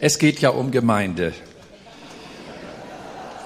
[0.00, 1.32] Es geht ja um Gemeinde.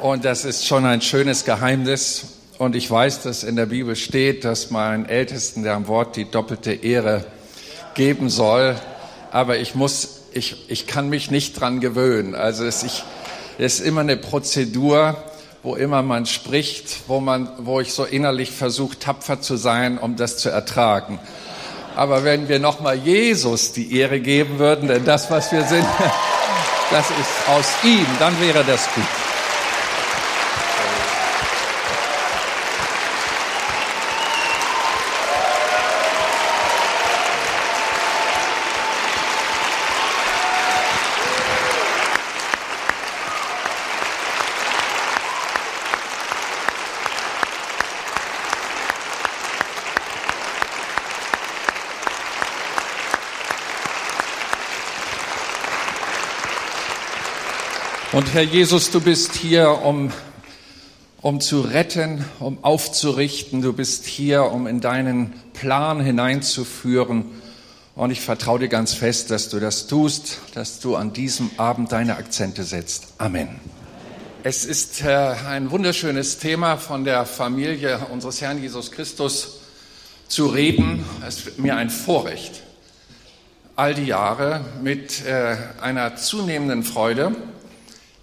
[0.02, 2.26] Und das ist schon ein schönes Geheimnis.
[2.58, 6.30] Und ich weiß, dass in der Bibel steht, dass man Ältesten der am Wort die
[6.30, 7.24] doppelte Ehre
[7.94, 8.76] geben soll.
[9.30, 12.34] Aber ich muss, ich, ich kann mich nicht dran gewöhnen.
[12.34, 13.02] Also es, ich,
[13.56, 15.16] es ist immer eine Prozedur,
[15.62, 20.16] wo immer man spricht, wo man, wo ich so innerlich versuche, tapfer zu sein, um
[20.16, 21.18] das zu ertragen.
[21.96, 25.86] Aber wenn wir nochmal Jesus die Ehre geben würden, denn das, was wir sind,
[26.92, 29.21] das ist aus ihm, dann wäre das gut.
[58.12, 60.12] Und Herr Jesus, du bist hier, um,
[61.22, 63.62] um zu retten, um aufzurichten.
[63.62, 67.24] Du bist hier, um in deinen Plan hineinzuführen.
[67.94, 71.90] Und ich vertraue dir ganz fest, dass du das tust, dass du an diesem Abend
[71.90, 73.14] deine Akzente setzt.
[73.16, 73.48] Amen.
[74.42, 75.08] Es ist äh,
[75.48, 79.60] ein wunderschönes Thema von der Familie unseres Herrn Jesus Christus
[80.28, 81.02] zu reden.
[81.26, 82.62] Es ist mir ein Vorrecht,
[83.74, 87.34] all die Jahre mit äh, einer zunehmenden Freude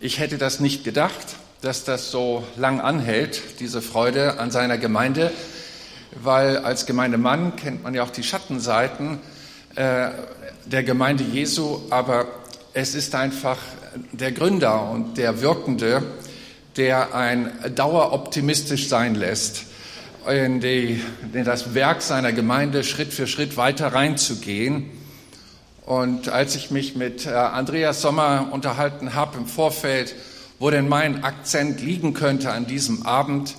[0.01, 5.31] ich hätte das nicht gedacht, dass das so lang anhält, diese Freude an seiner Gemeinde,
[6.21, 9.19] weil als Gemeindemann kennt man ja auch die Schattenseiten
[9.75, 10.09] äh,
[10.65, 12.27] der Gemeinde Jesu, aber
[12.73, 13.57] es ist einfach
[14.13, 16.03] der Gründer und der Wirkende,
[16.77, 19.63] der ein daueroptimistisch sein lässt,
[20.29, 21.03] in, die,
[21.33, 24.91] in das Werk seiner Gemeinde Schritt für Schritt weiter reinzugehen
[25.89, 30.13] und als ich mich mit äh, Andreas Sommer unterhalten habe im Vorfeld,
[30.59, 33.55] wo denn mein Akzent liegen könnte an diesem Abend,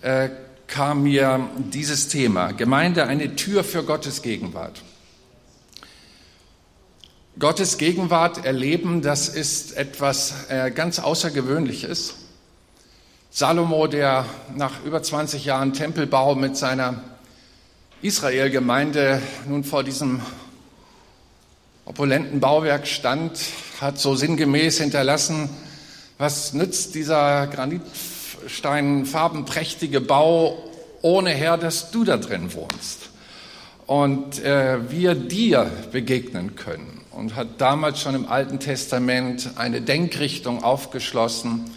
[0.00, 0.30] äh,
[0.68, 4.80] kam mir dieses Thema, Gemeinde, eine Tür für Gottes Gegenwart.
[7.38, 12.14] Gottes Gegenwart erleben, das ist etwas äh, ganz Außergewöhnliches.
[13.28, 14.24] Salomo, der
[14.56, 17.02] nach über 20 Jahren Tempelbau mit seiner
[18.00, 20.22] Israelgemeinde nun vor diesem
[21.86, 23.40] opulenten Bauwerk stand,
[23.80, 25.48] hat so sinngemäß hinterlassen,
[26.18, 30.62] was nützt dieser granitsteinfarbenprächtige Bau
[31.00, 33.08] ohne Herr, dass du da drin wohnst?
[33.86, 37.00] Und äh, wir dir begegnen können.
[37.12, 41.70] Und hat damals schon im Alten Testament eine Denkrichtung aufgeschlossen,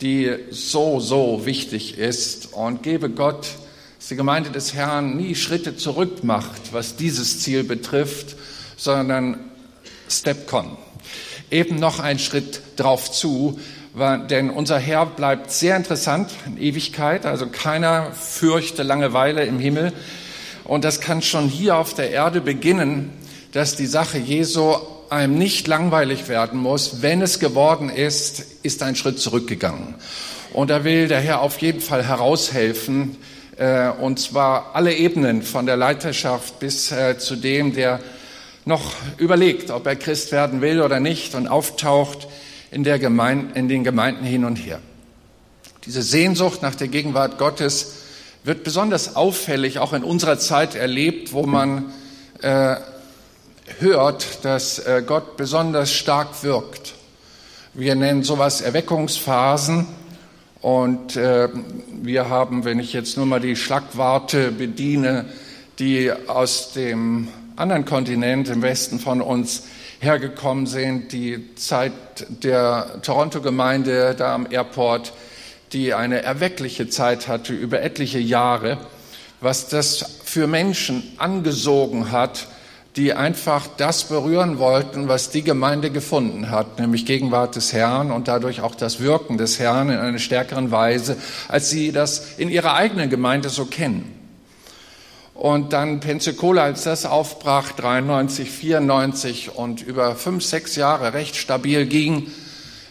[0.00, 2.54] die so, so wichtig ist.
[2.54, 3.50] Und gebe Gott,
[3.98, 8.34] dass die Gemeinde des Herrn nie Schritte zurück macht, was dieses Ziel betrifft,
[8.76, 9.38] sondern
[10.08, 10.76] Stepcon.
[11.50, 13.58] Eben noch ein Schritt drauf zu,
[14.28, 19.92] denn unser Herr bleibt sehr interessant in Ewigkeit, also keiner fürchte Langeweile im Himmel.
[20.64, 23.12] Und das kann schon hier auf der Erde beginnen,
[23.52, 24.74] dass die Sache Jesu
[25.10, 27.02] einem nicht langweilig werden muss.
[27.02, 29.94] Wenn es geworden ist, ist ein Schritt zurückgegangen.
[30.52, 33.16] Und da will der Herr auf jeden Fall heraushelfen,
[33.56, 38.00] äh, und zwar alle Ebenen von der Leiterschaft bis äh, zu dem, der
[38.64, 42.28] noch überlegt, ob er Christ werden will oder nicht und auftaucht
[42.70, 44.80] in, der Gemeinde, in den Gemeinden hin und her.
[45.86, 47.94] Diese Sehnsucht nach der Gegenwart Gottes
[48.42, 51.92] wird besonders auffällig auch in unserer Zeit erlebt, wo man
[52.40, 52.76] äh,
[53.78, 56.94] hört, dass äh, Gott besonders stark wirkt.
[57.72, 59.86] Wir nennen sowas Erweckungsphasen.
[60.60, 61.48] Und äh,
[62.02, 65.26] wir haben, wenn ich jetzt nur mal die Schlagwarte bediene,
[65.78, 69.64] die aus dem anderen Kontinent im Westen von uns
[70.00, 71.92] hergekommen sind, die Zeit
[72.28, 75.12] der Toronto-Gemeinde da am Airport,
[75.72, 78.78] die eine erweckliche Zeit hatte über etliche Jahre,
[79.40, 82.48] was das für Menschen angesogen hat,
[82.96, 88.28] die einfach das berühren wollten, was die Gemeinde gefunden hat, nämlich Gegenwart des Herrn und
[88.28, 91.16] dadurch auch das Wirken des Herrn in einer stärkeren Weise,
[91.48, 94.23] als sie das in ihrer eigenen Gemeinde so kennen.
[95.34, 101.86] Und dann Pensacola, als das aufbrach, 93, 94 und über fünf, sechs Jahre recht stabil
[101.86, 102.30] ging,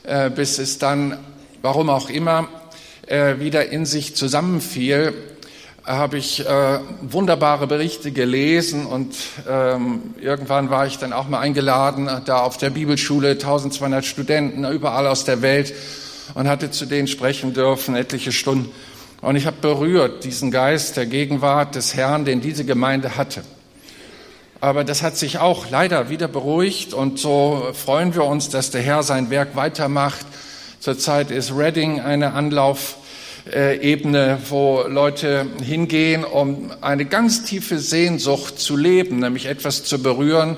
[0.04, 1.18] äh, bis es dann,
[1.62, 2.50] warum auch immer,
[3.08, 5.14] äh, wieder in sich zusammenfiel,
[5.86, 9.16] habe ich äh, wunderbare Berichte gelesen und
[9.50, 15.08] ähm, irgendwann war ich dann auch mal eingeladen, da auf der Bibelschule, 1200 Studenten überall
[15.08, 15.74] aus der Welt
[16.36, 18.72] und hatte zu denen sprechen dürfen, etliche Stunden.
[19.24, 23.42] Und ich habe berührt diesen Geist der Gegenwart des Herrn, den diese Gemeinde hatte.
[24.60, 28.82] Aber das hat sich auch leider wieder beruhigt und so freuen wir uns, dass der
[28.82, 30.26] Herr sein Werk weitermacht.
[30.82, 39.20] Zurzeit ist Reading eine Anlaufebene, wo Leute hingehen, um eine ganz tiefe Sehnsucht zu leben,
[39.20, 40.58] nämlich etwas zu berühren,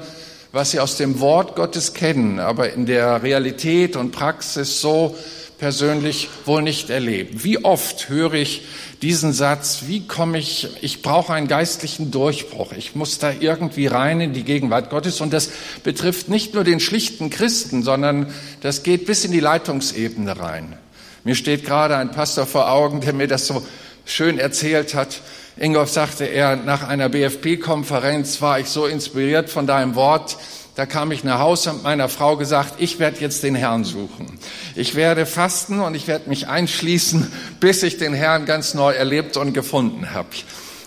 [0.53, 5.15] was sie aus dem Wort Gottes kennen, aber in der Realität und Praxis so
[5.57, 7.43] persönlich wohl nicht erleben.
[7.43, 8.63] Wie oft höre ich
[9.01, 14.21] diesen Satz, wie komme ich, ich brauche einen geistlichen Durchbruch, ich muss da irgendwie rein
[14.21, 15.49] in die Gegenwart Gottes und das
[15.83, 20.77] betrifft nicht nur den schlichten Christen, sondern das geht bis in die Leitungsebene rein.
[21.23, 23.65] Mir steht gerade ein Pastor vor Augen, der mir das so
[24.05, 25.21] schön erzählt hat.
[25.57, 30.37] Ingolf sagte er, nach einer BFP-Konferenz war ich so inspiriert von deinem Wort,
[30.75, 34.37] da kam ich nach Hause und meiner Frau gesagt, ich werde jetzt den Herrn suchen.
[34.75, 37.31] Ich werde fasten und ich werde mich einschließen,
[37.61, 40.27] bis ich den Herrn ganz neu erlebt und gefunden habe.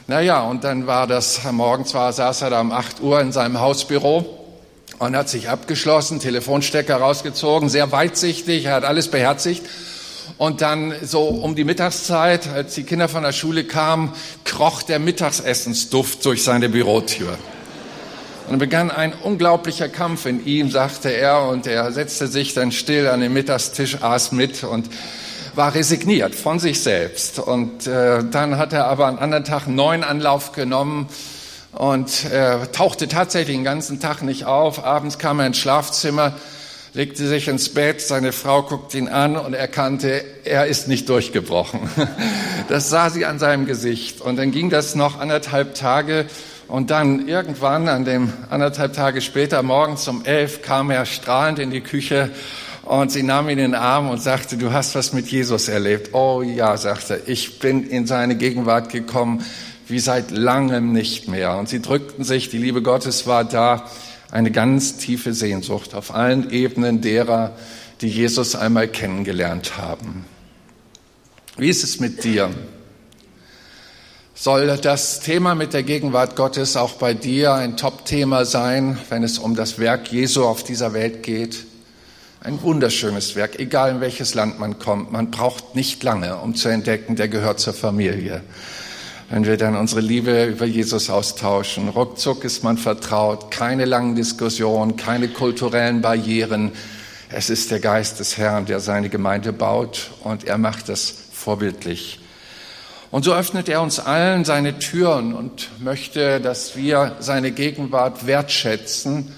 [0.06, 3.61] Naja, und dann war das, morgens war, saß er da um 8 Uhr in seinem
[3.61, 4.46] Hausbüro
[4.99, 9.64] und hat sich abgeschlossen, Telefonstecker rausgezogen, sehr weitsichtig, er hat alles beherzigt.
[10.37, 14.12] Und dann so um die Mittagszeit, als die Kinder von der Schule kamen,
[14.44, 17.38] kroch der Mittagsessensduft durch seine Bürotür.
[18.49, 23.06] Und begann ein unglaublicher Kampf in ihm, sagte er, und er setzte sich dann still
[23.09, 24.89] an den Mittagstisch, aß mit und
[25.55, 27.39] war resigniert von sich selbst.
[27.39, 31.09] Und äh, dann hat er aber am anderen Tag einen neuen Anlauf genommen
[31.73, 34.83] und äh, tauchte tatsächlich den ganzen Tag nicht auf.
[34.83, 36.33] Abends kam er ins Schlafzimmer,
[36.95, 41.81] legte sich ins Bett, seine Frau guckte ihn an und erkannte, er ist nicht durchgebrochen.
[42.69, 44.21] Das sah sie an seinem Gesicht.
[44.21, 46.27] Und dann ging das noch anderthalb Tage
[46.69, 51.70] und dann irgendwann, an dem anderthalb Tage später, morgens um elf, kam er strahlend in
[51.70, 52.31] die Küche
[52.82, 56.15] und sie nahm ihn in den Arm und sagte, du hast was mit Jesus erlebt.
[56.15, 59.44] Oh ja, sagte er, ich bin in seine Gegenwart gekommen
[59.88, 61.56] wie seit langem nicht mehr.
[61.56, 63.87] Und sie drückten sich, die Liebe Gottes war da,
[64.31, 67.56] eine ganz tiefe Sehnsucht auf allen Ebenen derer,
[68.03, 70.26] die Jesus einmal kennengelernt haben.
[71.56, 72.50] Wie ist es mit dir?
[74.40, 79.37] Soll das Thema mit der Gegenwart Gottes auch bei dir ein Top-Thema sein, wenn es
[79.37, 81.67] um das Werk Jesu auf dieser Welt geht?
[82.40, 85.11] Ein wunderschönes Werk, egal in welches Land man kommt.
[85.11, 88.44] Man braucht nicht lange, um zu entdecken, der gehört zur Familie.
[89.29, 94.96] Wenn wir dann unsere Liebe über Jesus austauschen, ruckzuck ist man vertraut, keine langen Diskussionen,
[94.96, 96.70] keine kulturellen Barrieren.
[97.29, 102.20] Es ist der Geist des Herrn, der seine Gemeinde baut und er macht das vorbildlich.
[103.11, 109.33] Und so öffnet er uns allen seine Türen und möchte, dass wir seine Gegenwart wertschätzen.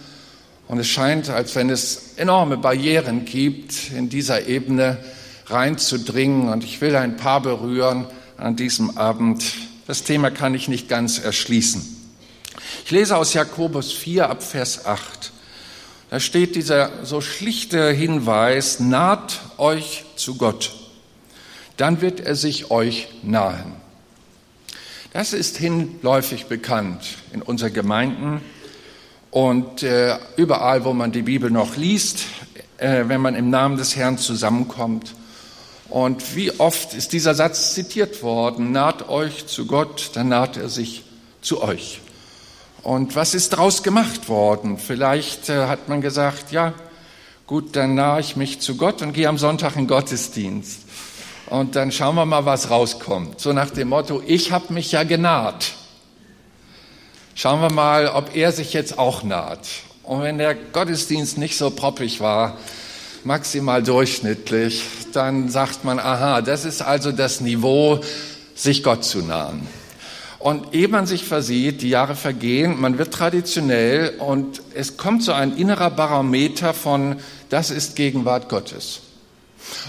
[0.67, 4.99] Und es scheint, als wenn es enorme Barrieren gibt, in dieser Ebene
[5.47, 6.49] reinzudringen.
[6.49, 8.07] Und ich will ein paar berühren
[8.37, 9.45] an diesem Abend.
[9.87, 11.97] Das Thema kann ich nicht ganz erschließen.
[12.85, 15.31] Ich lese aus Jakobus 4 ab Vers 8.
[16.11, 20.73] Da steht dieser so schlichte Hinweis, naht euch zu Gott
[21.81, 23.73] dann wird er sich euch nahen.
[25.15, 28.43] Das ist hinläufig bekannt in unseren Gemeinden
[29.31, 32.25] und äh, überall, wo man die Bibel noch liest,
[32.77, 35.15] äh, wenn man im Namen des Herrn zusammenkommt.
[35.89, 38.73] Und wie oft ist dieser Satz zitiert worden?
[38.73, 41.05] Naht euch zu Gott, dann naht er sich
[41.41, 42.01] zu euch.
[42.83, 44.77] Und was ist daraus gemacht worden?
[44.77, 46.75] Vielleicht äh, hat man gesagt, ja,
[47.47, 50.81] gut, dann nahe ich mich zu Gott und gehe am Sonntag in Gottesdienst
[51.51, 53.41] und dann schauen wir mal, was rauskommt.
[53.41, 55.73] So nach dem Motto, ich habe mich ja genaht.
[57.35, 59.67] Schauen wir mal, ob er sich jetzt auch naht.
[60.05, 62.57] Und wenn der Gottesdienst nicht so proppig war,
[63.25, 68.01] maximal durchschnittlich, dann sagt man, aha, das ist also das Niveau,
[68.55, 69.67] sich Gott zu nahen.
[70.39, 75.33] Und ehe man sich versieht, die Jahre vergehen, man wird traditionell und es kommt so
[75.33, 77.17] ein innerer Barometer von,
[77.51, 79.03] das ist Gegenwart Gottes.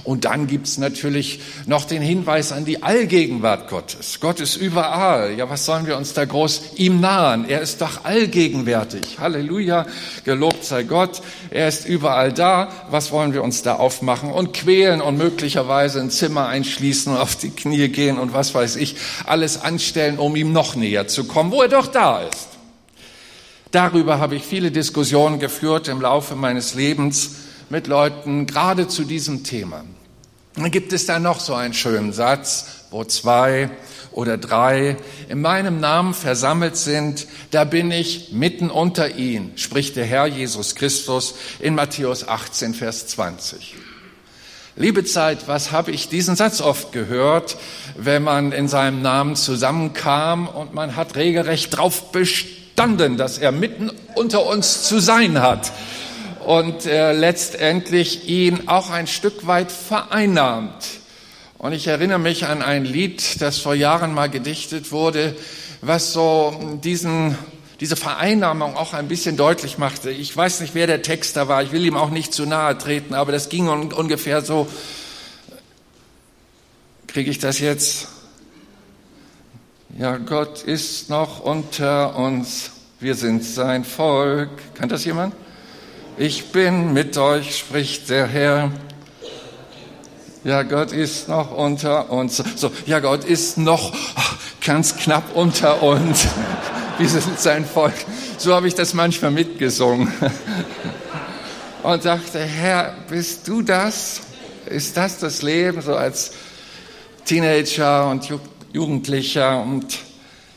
[0.04, 4.20] Und dann gibt's natürlich noch den Hinweis an die Allgegenwart Gottes.
[4.20, 5.34] Gott ist überall.
[5.38, 7.48] Ja, was sollen wir uns da groß ihm nahen?
[7.48, 9.20] Er ist doch allgegenwärtig.
[9.20, 9.86] Halleluja,
[10.24, 11.22] gelobt sei Gott.
[11.50, 12.70] Er ist überall da.
[12.90, 17.36] Was wollen wir uns da aufmachen und quälen und möglicherweise ein Zimmer einschließen und auf
[17.36, 21.52] die Knie gehen und was weiß ich, alles anstellen, um ihm noch näher zu kommen,
[21.52, 22.50] wo er doch da ist.
[23.72, 27.36] Darüber habe ich viele Diskussionen geführt im Laufe meines Lebens
[27.72, 29.86] mit Leuten gerade zu diesem Thema.
[30.56, 33.70] Dann gibt es da noch so einen schönen Satz, wo zwei
[34.12, 34.98] oder drei
[35.30, 40.76] in meinem Namen versammelt sind, da bin ich mitten unter ihnen, spricht der Herr Jesus
[40.76, 43.76] Christus in Matthäus 18, Vers 20.
[44.76, 47.56] Liebe Zeit, was habe ich diesen Satz oft gehört,
[47.96, 53.90] wenn man in seinem Namen zusammenkam und man hat regelrecht drauf bestanden, dass er mitten
[54.16, 55.72] unter uns zu sein hat
[56.46, 61.02] und äh, letztendlich ihn auch ein Stück weit vereinnahmt.
[61.58, 65.36] Und ich erinnere mich an ein Lied, das vor Jahren mal gedichtet wurde,
[65.82, 67.38] was so diesen,
[67.80, 70.10] diese Vereinnahmung auch ein bisschen deutlich machte.
[70.10, 73.14] Ich weiß nicht, wer der Texter war, ich will ihm auch nicht zu nahe treten,
[73.14, 74.68] aber das ging un ungefähr so.
[77.06, 78.08] Kriege ich das jetzt?
[80.00, 84.50] Ja, Gott ist noch unter uns, wir sind sein Volk.
[84.76, 85.36] Kann das jemand?
[86.18, 88.72] Ich bin mit euch, spricht der Herr.
[90.44, 92.44] Ja, Gott ist noch unter uns.
[92.56, 93.94] So, ja, Gott ist noch
[94.64, 96.28] ganz knapp unter uns.
[96.98, 97.94] Wir sind sein Volk.
[98.38, 100.12] So habe ich das manchmal mitgesungen.
[101.84, 104.22] Und dachte, Herr, bist du das?
[104.66, 106.34] Ist das das Leben so als
[107.26, 108.30] Teenager und
[108.72, 109.62] Jugendlicher?
[109.62, 109.98] Und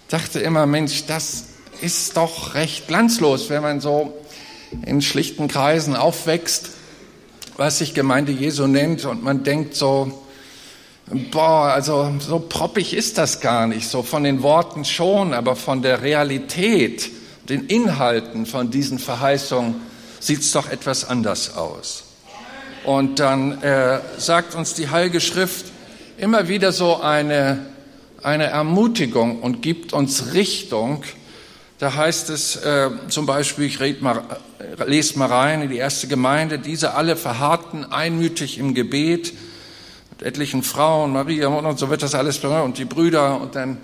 [0.08, 1.44] dachte immer, Mensch, das
[1.80, 4.14] ist doch recht glanzlos, wenn man so
[4.85, 6.71] in schlichten Kreisen aufwächst
[7.57, 10.25] was sich Gemeinde Jesu nennt und man denkt so,
[11.31, 15.83] boah, also so proppig ist das gar nicht, so von den Worten schon, aber von
[15.83, 17.11] der Realität,
[17.49, 19.76] den Inhalten von diesen Verheißungen
[20.19, 22.04] sieht es doch etwas anders aus.
[22.85, 25.66] Und dann äh, sagt uns die Heilige Schrift
[26.16, 27.66] immer wieder so eine,
[28.23, 31.02] eine Ermutigung und gibt uns Richtung,
[31.85, 34.23] da heißt es äh, zum Beispiel, ich red mal,
[34.59, 39.35] äh, lese mal rein in die erste Gemeinde, diese alle verharrten einmütig im Gebet
[40.11, 43.76] mit etlichen Frauen, Maria und so wird das alles und die Brüder und dann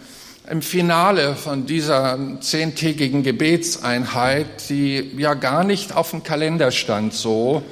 [0.51, 7.63] im Finale von dieser zehntägigen Gebetseinheit, die ja gar nicht auf dem Kalender stand so,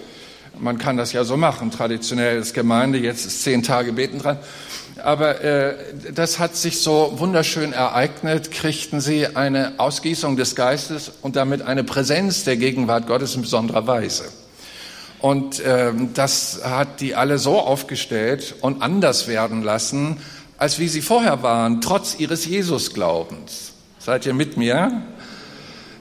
[0.60, 4.36] man kann das ja so machen, traditionell ist Gemeinde, jetzt ist zehn Tage Beten dran,
[5.02, 5.74] aber äh,
[6.14, 11.84] das hat sich so wunderschön ereignet, kriegten sie eine Ausgießung des Geistes und damit eine
[11.84, 14.24] Präsenz der Gegenwart Gottes in besonderer Weise.
[15.20, 20.18] Und äh, das hat die alle so aufgestellt und anders werden lassen,
[20.58, 23.72] als wie sie vorher waren, trotz ihres Jesusglaubens.
[23.98, 25.02] Seid ihr mit mir?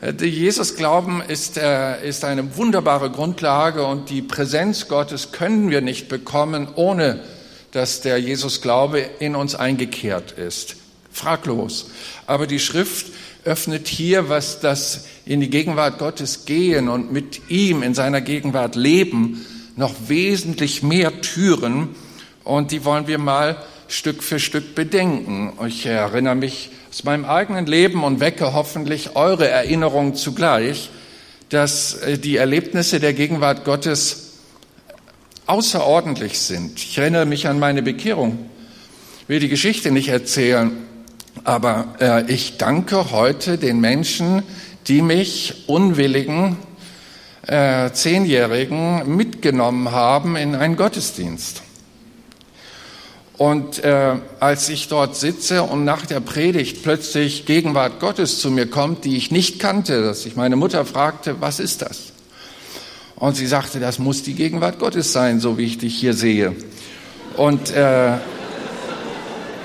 [0.02, 5.82] Äh, der Jesusglauben ist, äh, ist eine wunderbare Grundlage und die Präsenz Gottes können wir
[5.82, 7.20] nicht bekommen ohne
[7.72, 10.78] dass der Jesus-Glaube in uns eingekehrt ist.
[11.12, 11.90] Fraglos.
[12.26, 13.08] Aber die Schrift
[13.44, 18.76] öffnet hier, was das in die Gegenwart Gottes gehen und mit ihm in seiner Gegenwart
[18.76, 19.46] leben,
[19.76, 21.96] noch wesentlich mehr Türen.
[22.44, 23.58] Und die wollen wir mal
[23.88, 25.54] Stück für Stück bedenken.
[25.68, 30.90] Ich erinnere mich aus meinem eigenen Leben und wecke hoffentlich eure Erinnerungen zugleich,
[31.50, 34.27] dass äh, die Erlebnisse der Gegenwart Gottes
[35.48, 36.78] außerordentlich sind.
[36.78, 38.50] Ich erinnere mich an meine Bekehrung,
[39.28, 40.72] will die Geschichte nicht erzählen,
[41.44, 44.44] aber äh, ich danke heute den Menschen,
[44.88, 46.58] die mich unwilligen
[47.46, 51.64] äh, Zehnjährigen mitgenommen haben in einen Gottesdienst.
[53.38, 58.68] Und äh, als ich dort sitze und nach der Predigt plötzlich Gegenwart Gottes zu mir
[58.68, 62.14] kommt, die ich nicht kannte, dass ich meine Mutter fragte, was ist das?
[63.20, 66.56] Und sie sagte, das muss die Gegenwart Gottes sein, so wie ich dich hier sehe.
[67.36, 68.14] Und, äh,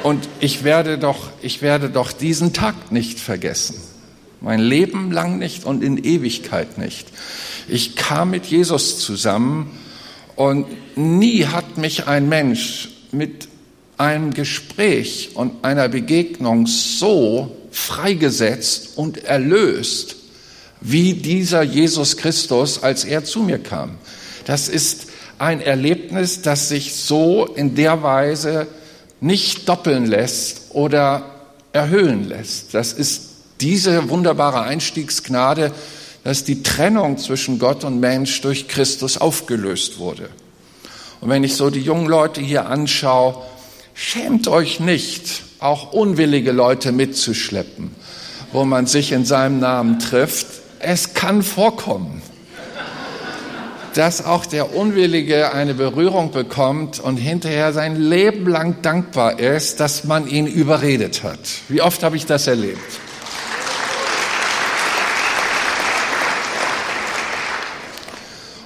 [0.02, 3.76] und ich, werde doch, ich werde doch diesen Tag nicht vergessen.
[4.40, 7.08] Mein Leben lang nicht und in Ewigkeit nicht.
[7.68, 9.70] Ich kam mit Jesus zusammen
[10.34, 10.66] und
[10.96, 13.48] nie hat mich ein Mensch mit
[13.98, 20.16] einem Gespräch und einer Begegnung so freigesetzt und erlöst
[20.82, 23.92] wie dieser Jesus Christus, als er zu mir kam.
[24.44, 25.06] Das ist
[25.38, 28.66] ein Erlebnis, das sich so in der Weise
[29.20, 31.24] nicht doppeln lässt oder
[31.72, 32.74] erhöhen lässt.
[32.74, 35.72] Das ist diese wunderbare Einstiegsgnade,
[36.24, 40.28] dass die Trennung zwischen Gott und Mensch durch Christus aufgelöst wurde.
[41.20, 43.42] Und wenn ich so die jungen Leute hier anschaue,
[43.94, 47.94] schämt euch nicht, auch unwillige Leute mitzuschleppen,
[48.52, 52.22] wo man sich in seinem Namen trifft es kann vorkommen,
[53.94, 60.04] dass auch der Unwillige eine Berührung bekommt und hinterher sein Leben lang dankbar ist, dass
[60.04, 61.38] man ihn überredet hat.
[61.68, 62.78] Wie oft habe ich das erlebt?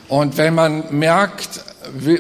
[0.09, 1.65] Und wenn man merkt,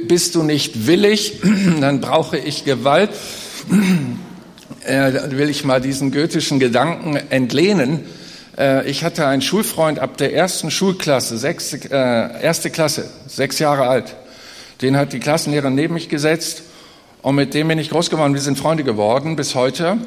[0.08, 1.40] bist du nicht willig,
[1.80, 3.10] dann brauche ich Gewalt,
[4.84, 8.04] äh, will ich mal diesen goethischen Gedanken entlehnen.
[8.58, 13.86] Äh, ich hatte einen Schulfreund ab der ersten Schulklasse, sechste, äh, erste Klasse, sechs Jahre
[13.86, 14.16] alt.
[14.82, 16.62] Den hat die Klassenlehrerin neben mich gesetzt
[17.22, 18.34] und mit dem bin ich groß geworden.
[18.34, 19.98] Wir sind Freunde geworden bis heute.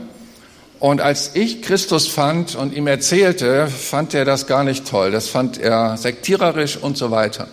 [0.80, 5.12] Und als ich Christus fand und ihm erzählte, fand er das gar nicht toll.
[5.12, 7.48] Das fand er sektiererisch und so weiter.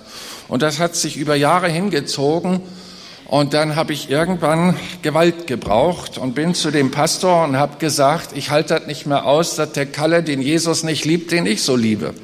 [0.47, 2.61] Und das hat sich über Jahre hingezogen.
[3.29, 8.37] Und dann habe ich irgendwann Gewalt gebraucht und bin zu dem Pastor und habe gesagt,
[8.37, 11.63] ich halte das nicht mehr aus, dass der Kalle den Jesus nicht liebt, den ich
[11.63, 12.15] so liebe.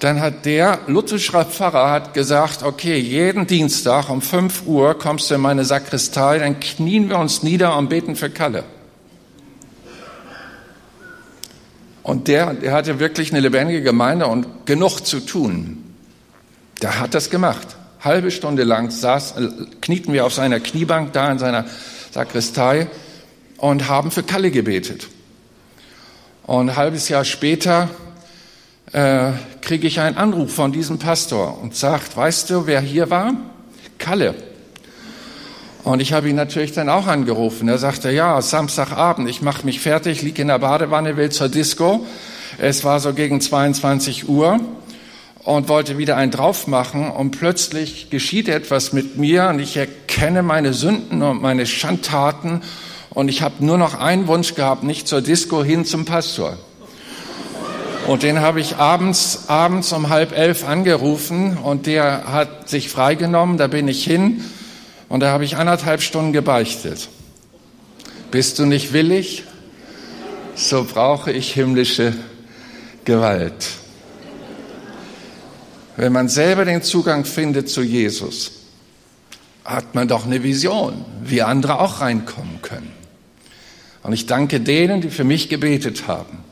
[0.00, 5.36] Dann hat der lutherische Pfarrer hat gesagt, okay, jeden Dienstag um 5 Uhr kommst du
[5.36, 8.64] in meine Sakristei, dann knien wir uns nieder und beten für Kalle.
[12.02, 15.84] Und der, der hatte wirklich eine lebendige Gemeinde und genug zu tun.
[16.80, 17.77] Der hat das gemacht.
[18.00, 19.48] Halbe Stunde lang saß, äh,
[19.80, 21.64] knieten wir auf seiner Kniebank da in seiner
[22.12, 22.88] Sakristei
[23.56, 25.08] und haben für Kalle gebetet.
[26.46, 27.90] Und ein halbes Jahr später
[28.92, 33.34] äh, kriege ich einen Anruf von diesem Pastor und sagt, weißt du, wer hier war?
[33.98, 34.34] Kalle.
[35.84, 37.68] Und ich habe ihn natürlich dann auch angerufen.
[37.68, 42.06] Er sagte, ja, Samstagabend, ich mache mich fertig, liege in der Badewanne, will zur Disco.
[42.58, 44.60] Es war so gegen 22 Uhr
[45.48, 50.42] und wollte wieder einen drauf machen und plötzlich geschieht etwas mit mir und ich erkenne
[50.42, 52.60] meine Sünden und meine Schandtaten
[53.08, 56.58] und ich habe nur noch einen Wunsch gehabt, nicht zur Disco hin zum Pastor.
[58.06, 63.56] Und den habe ich abends, abends um halb elf angerufen und der hat sich freigenommen,
[63.56, 64.44] da bin ich hin
[65.08, 67.08] und da habe ich anderthalb Stunden gebeichtet.
[68.30, 69.44] Bist du nicht willig?
[70.56, 72.12] So brauche ich himmlische
[73.06, 73.78] Gewalt.
[75.98, 78.52] Wenn man selber den Zugang findet zu Jesus,
[79.64, 82.92] hat man doch eine Vision, wie andere auch reinkommen können.
[84.04, 86.44] Und ich danke denen, die für mich gebetet haben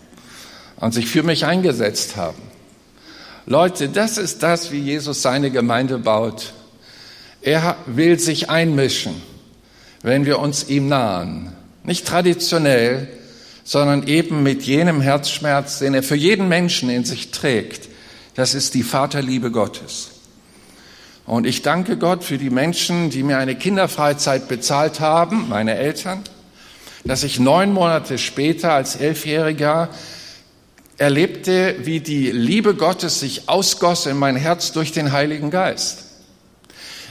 [0.78, 2.42] und sich für mich eingesetzt haben.
[3.46, 6.52] Leute, das ist das, wie Jesus seine Gemeinde baut.
[7.40, 9.22] Er will sich einmischen,
[10.02, 11.52] wenn wir uns ihm nahen.
[11.84, 13.06] Nicht traditionell,
[13.62, 17.90] sondern eben mit jenem Herzschmerz, den er für jeden Menschen in sich trägt.
[18.36, 20.10] Das ist die Vaterliebe Gottes.
[21.24, 26.22] Und ich danke Gott für die Menschen, die mir eine Kinderfreizeit bezahlt haben, meine Eltern,
[27.04, 29.88] dass ich neun Monate später als Elfjähriger
[30.98, 36.04] erlebte, wie die Liebe Gottes sich ausgoss in mein Herz durch den Heiligen Geist.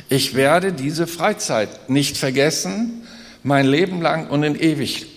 [0.10, 3.08] Ich werde diese Freizeit nicht vergessen,
[3.42, 5.08] mein Leben lang und in ewig.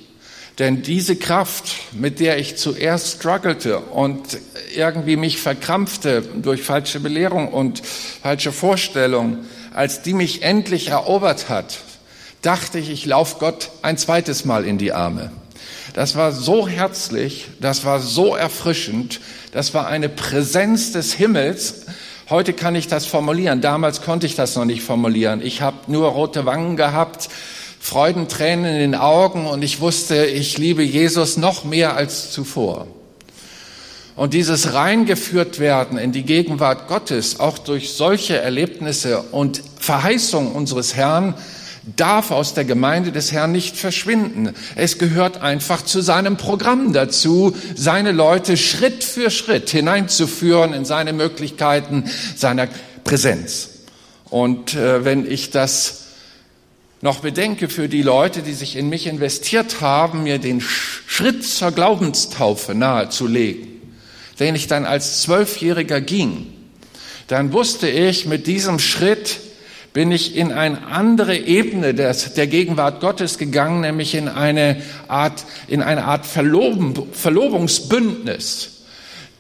[0.58, 4.38] Denn diese Kraft, mit der ich zuerst struggelte und
[4.74, 11.78] irgendwie mich verkrampfte durch falsche Belehrung und falsche Vorstellungen, als die mich endlich erobert hat,
[12.42, 15.30] dachte ich, ich laufe Gott ein zweites Mal in die Arme.
[15.94, 19.20] Das war so herzlich, das war so erfrischend,
[19.52, 21.86] das war eine Präsenz des Himmels,
[22.30, 23.62] Heute kann ich das formulieren.
[23.62, 25.40] Damals konnte ich das noch nicht formulieren.
[25.40, 27.30] Ich habe nur rote Wangen gehabt,
[27.80, 32.86] Freudentränen in den Augen und ich wusste, ich liebe Jesus noch mehr als zuvor.
[34.16, 40.96] Und dieses reingeführt werden in die Gegenwart Gottes, auch durch solche Erlebnisse und Verheißung unseres
[40.96, 41.34] Herrn,
[41.96, 44.54] darf aus der Gemeinde des Herrn nicht verschwinden.
[44.74, 51.12] Es gehört einfach zu seinem Programm dazu, seine Leute Schritt für Schritt hineinzuführen in seine
[51.12, 52.04] Möglichkeiten
[52.36, 52.68] seiner
[53.04, 53.70] Präsenz.
[54.30, 56.07] Und äh, wenn ich das
[57.00, 61.70] noch bedenke für die Leute, die sich in mich investiert haben, mir den Schritt zur
[61.70, 63.68] Glaubenstaufe nahezulegen,
[64.40, 66.46] den ich dann als Zwölfjähriger ging,
[67.28, 69.40] dann wusste ich, mit diesem Schritt
[69.92, 75.44] bin ich in eine andere Ebene des, der Gegenwart Gottes gegangen, nämlich in eine Art,
[75.66, 78.82] in eine Art Verloben, Verlobungsbündnis,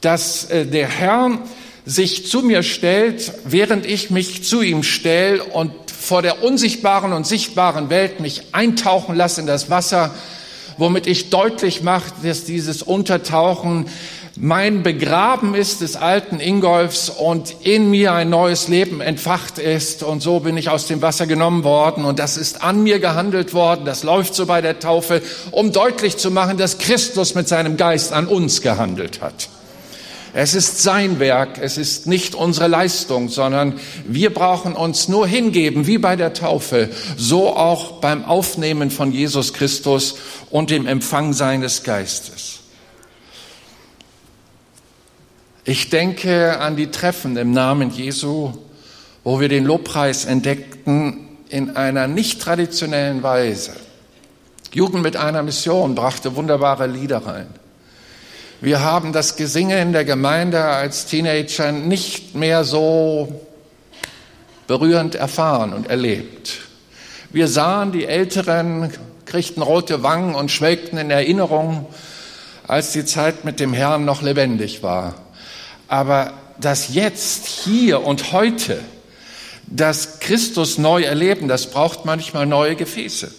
[0.00, 1.38] dass äh, der Herr
[1.84, 7.26] sich zu mir stellt, während ich mich zu ihm stelle und vor der unsichtbaren und
[7.26, 10.14] sichtbaren Welt mich eintauchen lasse in das Wasser,
[10.76, 13.86] womit ich deutlich mache, dass dieses Untertauchen
[14.40, 20.04] mein Begraben ist des alten Ingolfs und in mir ein neues Leben entfacht ist.
[20.04, 22.04] Und so bin ich aus dem Wasser genommen worden.
[22.04, 26.18] Und das ist an mir gehandelt worden, das läuft so bei der Taufe, um deutlich
[26.18, 29.48] zu machen, dass Christus mit seinem Geist an uns gehandelt hat.
[30.34, 35.86] Es ist sein Werk, es ist nicht unsere Leistung, sondern wir brauchen uns nur hingeben,
[35.86, 40.16] wie bei der Taufe, so auch beim Aufnehmen von Jesus Christus
[40.50, 42.60] und dem Empfang seines Geistes.
[45.64, 48.52] Ich denke an die Treffen im Namen Jesu,
[49.24, 53.72] wo wir den Lobpreis entdeckten in einer nicht traditionellen Weise.
[54.72, 57.48] Jugend mit einer Mission brachte wunderbare Lieder rein.
[58.60, 63.40] Wir haben das Gesinge in der Gemeinde als Teenager nicht mehr so
[64.66, 66.62] berührend erfahren und erlebt.
[67.30, 68.92] Wir sahen die älteren
[69.26, 71.86] kriegten rote Wangen und schwelgten in Erinnerungen,
[72.66, 75.14] als die Zeit mit dem Herrn noch lebendig war.
[75.86, 78.80] Aber das jetzt, hier und heute,
[79.68, 83.30] das Christus neu erleben, das braucht manchmal neue Gefäße.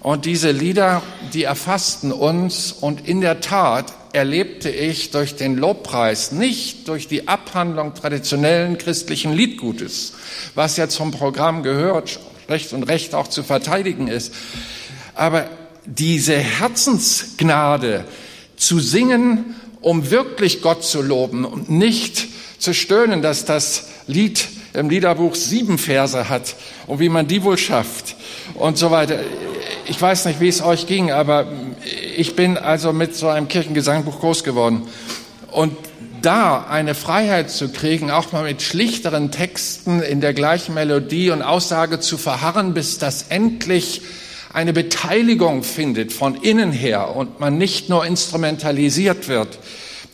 [0.00, 1.00] Und diese Lieder,
[1.32, 7.28] die erfassten uns und in der Tat erlebte ich durch den Lobpreis, nicht durch die
[7.28, 10.14] Abhandlung traditionellen christlichen Liedgutes,
[10.54, 14.32] was ja zum Programm gehört, Recht und Recht auch zu verteidigen ist,
[15.14, 15.50] aber
[15.84, 18.04] diese Herzensgnade
[18.56, 22.26] zu singen, um wirklich Gott zu loben und nicht
[22.58, 27.58] zu stöhnen, dass das Lied im Liederbuch sieben Verse hat und wie man die wohl
[27.58, 28.16] schafft
[28.58, 29.20] und so weiter.
[29.86, 31.46] Ich weiß nicht, wie es euch ging, aber
[32.16, 34.82] ich bin also mit so einem Kirchengesangbuch groß geworden.
[35.52, 35.76] Und
[36.22, 41.42] da eine Freiheit zu kriegen, auch mal mit schlichteren Texten in der gleichen Melodie und
[41.42, 44.02] Aussage zu verharren, bis das endlich
[44.52, 49.58] eine Beteiligung findet von innen her und man nicht nur instrumentalisiert wird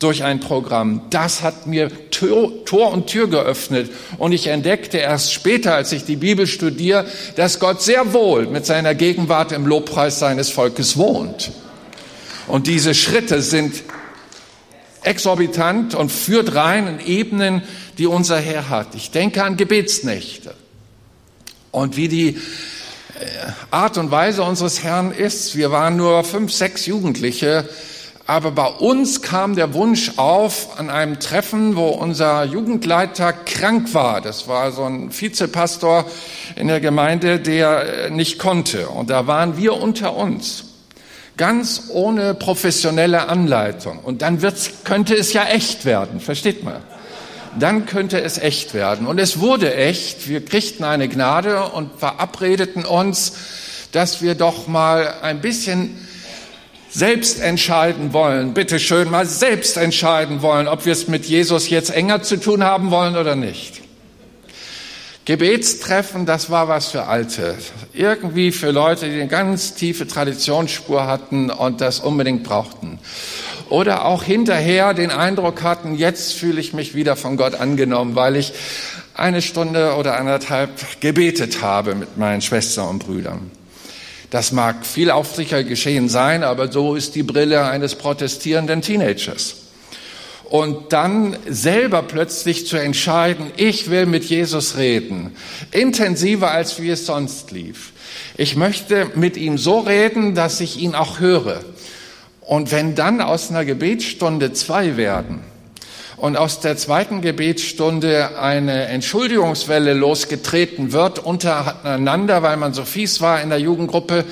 [0.02, 1.02] durch ein Programm.
[1.10, 6.16] Das hat mir Tor und Tür geöffnet und ich entdeckte erst später, als ich die
[6.16, 11.52] Bibel studiere, dass Gott sehr wohl mit seiner Gegenwart im Lobpreis seines Volkes wohnt.
[12.48, 13.82] Und diese Schritte sind
[15.02, 17.62] exorbitant und führt rein in Ebenen,
[17.98, 18.94] die unser Herr hat.
[18.94, 20.54] Ich denke an Gebetsnächte
[21.70, 22.36] und wie die äh,
[23.70, 25.56] Art und Weise unseres Herrn ist.
[25.56, 27.68] Wir waren nur fünf, sechs Jugendliche,
[28.26, 34.20] aber bei uns kam der Wunsch auf an einem Treffen, wo unser Jugendleiter krank war.
[34.20, 36.04] Das war so ein Vizepastor
[36.54, 38.88] in der Gemeinde, der äh, nicht konnte.
[38.88, 40.64] Und da waren wir unter uns.
[41.36, 43.98] Ganz ohne professionelle Anleitung.
[43.98, 46.20] Und dann wird's, könnte es ja echt werden.
[46.20, 46.82] Versteht man?
[47.58, 49.06] dann könnte es echt werden.
[49.06, 50.28] Und es wurde echt.
[50.28, 53.34] Wir kriegten eine Gnade und verabredeten uns,
[53.92, 55.98] dass wir doch mal ein bisschen
[56.92, 61.90] selbst entscheiden wollen, bitte schön mal selbst entscheiden wollen, ob wir es mit Jesus jetzt
[61.90, 63.80] enger zu tun haben wollen oder nicht.
[65.24, 67.56] Gebetstreffen, das war was für Alte.
[67.92, 72.98] Irgendwie für Leute, die eine ganz tiefe Traditionsspur hatten und das unbedingt brauchten
[73.72, 78.36] oder auch hinterher den Eindruck hatten, jetzt fühle ich mich wieder von Gott angenommen, weil
[78.36, 78.52] ich
[79.14, 83.50] eine Stunde oder anderthalb gebetet habe mit meinen Schwestern und Brüdern.
[84.32, 89.56] Das mag viel aufrichtiger geschehen sein, aber so ist die Brille eines protestierenden Teenagers.
[90.44, 95.36] Und dann selber plötzlich zu entscheiden, ich will mit Jesus reden,
[95.70, 97.92] intensiver als wie es sonst lief.
[98.38, 101.60] Ich möchte mit ihm so reden, dass ich ihn auch höre.
[102.40, 105.40] Und wenn dann aus einer Gebetsstunde zwei werden
[106.22, 113.40] und aus der zweiten Gebetsstunde eine Entschuldigungswelle losgetreten wird untereinander, weil man so fies war
[113.40, 114.24] in der Jugendgruppe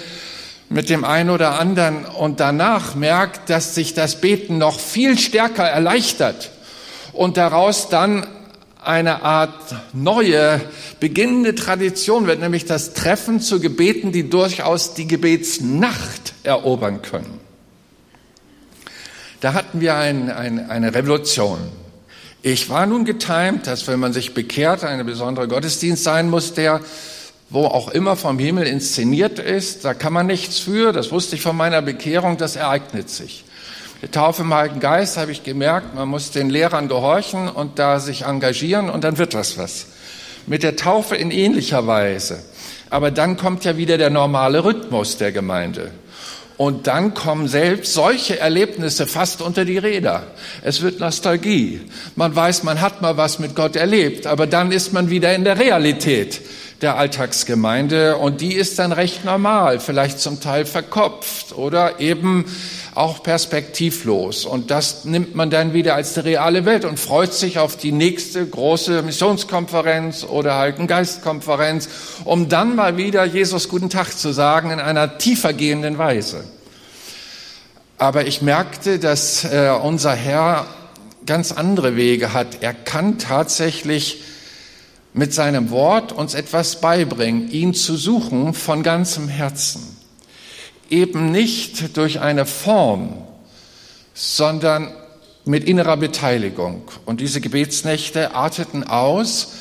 [0.69, 5.65] mit dem einen oder anderen und danach merkt, dass sich das Beten noch viel stärker
[5.65, 6.53] erleichtert
[7.13, 8.25] und daraus dann
[8.81, 10.61] eine Art neue,
[11.01, 17.41] beginnende Tradition wird, nämlich das Treffen zu Gebeten, die durchaus die Gebetsnacht erobern können.
[19.41, 21.59] Da hatten wir ein, ein, eine Revolution.
[22.43, 26.81] Ich war nun getimt, dass wenn man sich bekehrt, eine besondere Gottesdienst sein muss, der
[27.51, 29.85] wo auch immer vom Himmel inszeniert ist.
[29.85, 30.93] Da kann man nichts für.
[30.93, 32.37] Das wusste ich von meiner Bekehrung.
[32.37, 33.45] Das ereignet sich.
[34.03, 38.01] Die Taufe im Heiligen Geist habe ich gemerkt, man muss den Lehrern gehorchen und da
[38.01, 39.87] sich engagieren und dann wird das was.
[40.47, 42.43] Mit der Taufe in ähnlicher Weise.
[42.89, 45.91] Aber dann kommt ja wieder der normale Rhythmus der Gemeinde.
[46.61, 50.25] Und dann kommen selbst solche Erlebnisse fast unter die Räder.
[50.61, 51.81] Es wird Nostalgie.
[52.17, 55.45] Man weiß, man hat mal was mit Gott erlebt, aber dann ist man wieder in
[55.45, 56.43] der Realität
[56.83, 62.45] der Alltagsgemeinde und die ist dann recht normal, vielleicht zum Teil verkopft oder eben
[62.95, 64.45] auch perspektivlos.
[64.45, 67.93] Und das nimmt man dann wieder als die reale Welt und freut sich auf die
[67.93, 71.89] nächste große Missionskonferenz oder Heiligen Geistkonferenz,
[72.25, 76.45] um dann mal wieder Jesus guten Tag zu sagen in einer tiefergehenden Weise.
[77.99, 80.67] Aber ich merkte, dass äh, unser Herr
[81.27, 82.63] ganz andere Wege hat.
[82.63, 84.23] Er kann tatsächlich
[85.13, 90.00] mit seinem Wort uns etwas beibringen, ihn zu suchen von ganzem Herzen
[90.91, 93.17] eben nicht durch eine Form,
[94.15, 94.93] sondern
[95.45, 96.83] mit innerer Beteiligung.
[97.07, 99.53] Und diese Gebetsnächte arteten aus,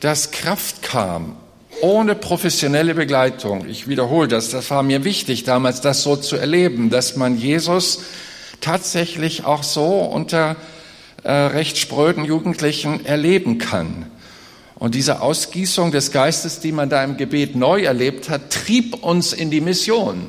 [0.00, 1.36] dass Kraft kam,
[1.80, 3.66] ohne professionelle Begleitung.
[3.68, 8.00] Ich wiederhole das, das war mir wichtig damals, das so zu erleben, dass man Jesus
[8.60, 10.56] tatsächlich auch so unter
[11.24, 14.06] äh, recht spröden Jugendlichen erleben kann.
[14.76, 19.32] Und diese Ausgießung des Geistes, die man da im Gebet neu erlebt hat, trieb uns
[19.32, 20.26] in die Mission.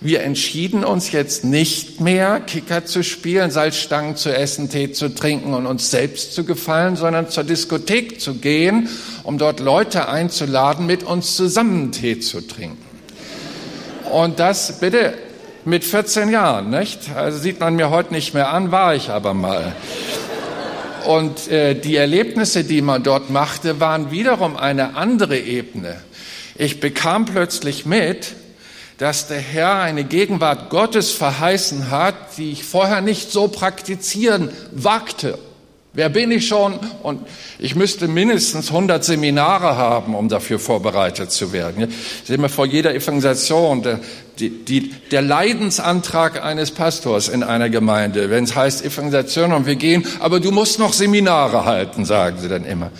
[0.00, 5.54] Wir entschieden uns jetzt nicht mehr, Kicker zu spielen, Salzstangen zu essen, Tee zu trinken
[5.54, 8.90] und uns selbst zu gefallen, sondern zur Diskothek zu gehen,
[9.22, 12.84] um dort Leute einzuladen, mit uns zusammen Tee zu trinken.
[14.12, 15.14] Und das bitte
[15.64, 17.10] mit 14 Jahren, nicht?
[17.16, 19.74] Also sieht man mir heute nicht mehr an, war ich aber mal.
[21.06, 25.96] Und äh, die Erlebnisse, die man dort machte, waren wiederum eine andere Ebene.
[26.54, 28.34] Ich bekam plötzlich mit,
[28.98, 35.38] dass der Herr eine Gegenwart Gottes verheißen hat, die ich vorher nicht so praktizieren wagte.
[35.96, 36.78] Wer bin ich schon?
[37.02, 37.26] Und
[37.58, 41.88] ich müsste mindestens 100 Seminare haben, um dafür vorbereitet zu werden.
[41.88, 44.00] Ich sehe mir vor jeder Evangelisation der,
[44.38, 49.76] die, die, der Leidensantrag eines Pastors in einer Gemeinde, wenn es heißt Evangelisation und wir
[49.76, 52.90] gehen, aber du musst noch Seminare halten, sagen sie dann immer.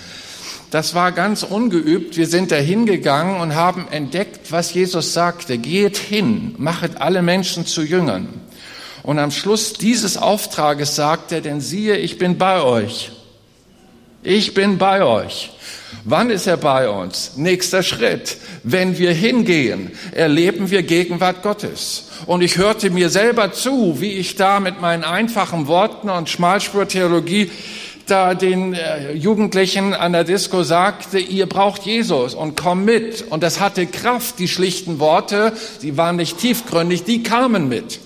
[0.70, 2.16] Das war ganz ungeübt.
[2.16, 5.58] Wir sind da hingegangen und haben entdeckt, was Jesus sagte.
[5.58, 8.28] Geht hin, machet alle Menschen zu Jüngern.
[9.02, 13.12] Und am Schluss dieses Auftrages sagt er, denn siehe, ich bin bei euch.
[14.24, 15.52] Ich bin bei euch.
[16.02, 17.36] Wann ist er bei uns?
[17.36, 18.36] Nächster Schritt.
[18.64, 22.08] Wenn wir hingehen, erleben wir Gegenwart Gottes.
[22.26, 27.50] Und ich hörte mir selber zu, wie ich da mit meinen einfachen Worten und Schmalspurtheologie
[28.06, 33.24] da den äh, Jugendlichen an der Disco sagte, ihr braucht Jesus und komm mit.
[33.30, 38.00] Und das hatte Kraft, die schlichten Worte, sie waren nicht tiefgründig, die kamen mit.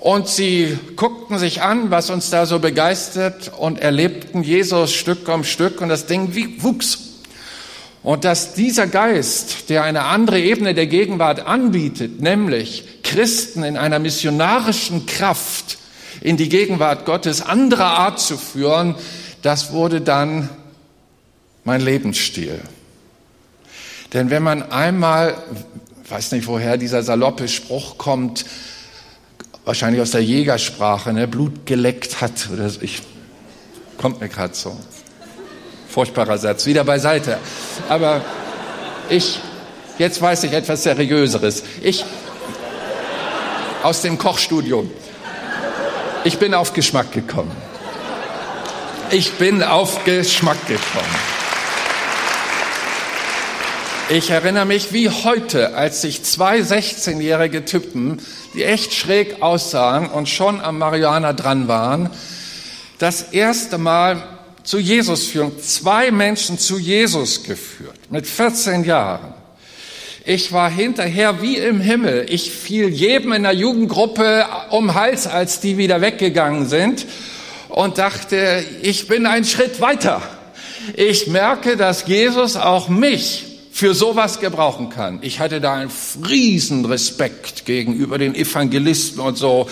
[0.00, 5.44] Und sie guckten sich an, was uns da so begeistert und erlebten Jesus Stück um
[5.44, 6.98] Stück und das Ding wuchs.
[8.02, 13.98] Und dass dieser Geist, der eine andere Ebene der Gegenwart anbietet, nämlich Christen in einer
[13.98, 15.78] missionarischen Kraft
[16.20, 18.94] in die Gegenwart Gottes anderer Art zu führen,
[19.42, 20.48] das wurde dann
[21.64, 22.60] mein Lebensstil.
[24.12, 25.34] Denn wenn man einmal,
[26.08, 28.44] weiß nicht woher dieser saloppe Spruch kommt,
[29.64, 33.02] wahrscheinlich aus der Jägersprache, ne, Blut geleckt hat oder so, ich,
[33.98, 34.76] kommt mir gerade so.
[35.88, 37.38] Furchtbarer Satz, wieder beiseite.
[37.88, 38.20] Aber
[39.08, 39.40] ich,
[39.98, 41.62] jetzt weiß ich etwas Seriöseres.
[41.82, 42.04] Ich,
[43.82, 44.90] aus dem Kochstudium.
[46.24, 47.54] Ich bin auf Geschmack gekommen.
[49.10, 51.14] Ich bin auf Geschmack gekommen.
[54.08, 58.22] Ich erinnere mich wie heute, als sich zwei 16-jährige Typen,
[58.54, 62.08] die echt schräg aussahen und schon am Marihuana dran waren,
[62.98, 64.22] das erste Mal
[64.62, 65.58] zu Jesus führen.
[65.60, 69.34] Zwei Menschen zu Jesus geführt, mit 14 Jahren.
[70.26, 72.24] Ich war hinterher wie im Himmel.
[72.30, 77.04] Ich fiel jedem in der Jugendgruppe um Hals, als die wieder weggegangen sind
[77.68, 80.22] und dachte, ich bin einen Schritt weiter.
[80.96, 85.18] Ich merke, dass Jesus auch mich für sowas gebrauchen kann.
[85.20, 85.90] Ich hatte da einen
[86.26, 89.68] riesen Respekt gegenüber den Evangelisten und so.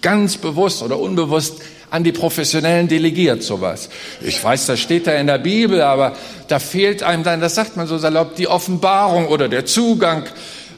[0.00, 1.60] Ganz bewusst oder unbewusst
[1.92, 3.90] an die Professionellen delegiert sowas.
[4.22, 6.16] Ich weiß, das steht da in der Bibel, aber
[6.48, 10.24] da fehlt einem dann, das sagt man so salopp, die Offenbarung oder der Zugang.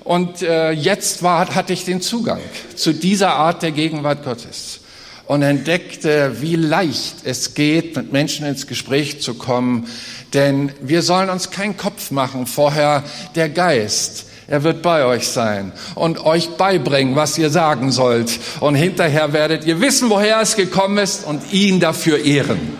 [0.02, 2.40] Und äh, jetzt war, hatte ich den Zugang
[2.74, 4.80] zu dieser Art der Gegenwart Gottes
[5.26, 9.86] und entdeckte, wie leicht es geht, mit Menschen ins Gespräch zu kommen.
[10.34, 13.04] Denn wir sollen uns keinen Kopf machen vorher,
[13.36, 18.38] der Geist er wird bei euch sein und euch beibringen, was ihr sagen sollt.
[18.60, 22.76] Und hinterher werdet ihr wissen, woher es gekommen ist und ihn dafür ehren.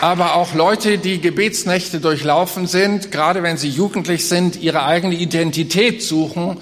[0.00, 6.02] aber auch Leute, die Gebetsnächte durchlaufen sind, gerade wenn sie jugendlich sind, ihre eigene Identität
[6.02, 6.56] suchen,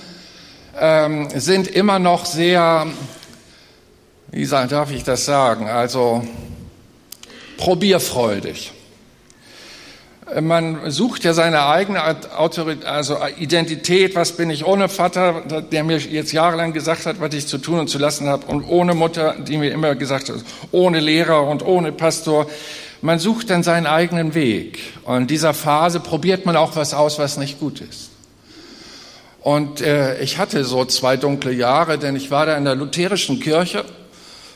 [0.79, 2.87] ähm, sind immer noch sehr,
[4.31, 6.23] wie darf ich das sagen, also
[7.57, 8.73] probierfreudig
[10.41, 12.01] man sucht ja seine eigene
[12.37, 17.35] Autorität, also Identität, was bin ich ohne Vater, der mir jetzt jahrelang gesagt hat, was
[17.35, 20.37] ich zu tun und zu lassen habe, und ohne Mutter, die mir immer gesagt hat,
[20.71, 22.47] ohne Lehrer und ohne Pastor.
[23.03, 24.79] Man sucht dann seinen eigenen Weg.
[25.05, 28.11] Und in dieser Phase probiert man auch was aus, was nicht gut ist.
[29.41, 33.41] Und äh, ich hatte so zwei dunkle Jahre, denn ich war da in der lutherischen
[33.41, 33.85] Kirche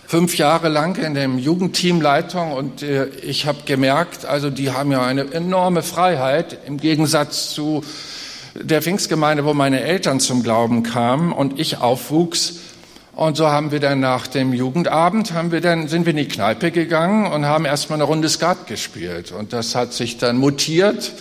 [0.07, 5.05] fünf Jahre lang in dem Jugendteamleitung und äh, ich habe gemerkt, also die haben ja
[5.05, 7.85] eine enorme Freiheit im Gegensatz zu
[8.55, 12.61] der Pfingstgemeinde, wo meine Eltern zum Glauben kamen und ich aufwuchs.
[13.17, 16.29] Und so haben wir dann nach dem Jugendabend haben wir dann sind wir in die
[16.29, 21.13] Kneipe gegangen und haben erstmal eine Runde Skat gespielt und das hat sich dann mutiert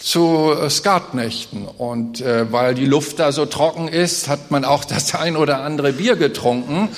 [0.00, 1.66] zu äh, Skatnächten.
[1.66, 5.62] Und äh, weil die Luft da so trocken ist, hat man auch das ein oder
[5.62, 6.88] andere Bier getrunken.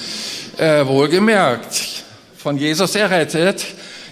[0.62, 2.04] Äh, wohlgemerkt,
[2.36, 3.64] von Jesus errettet,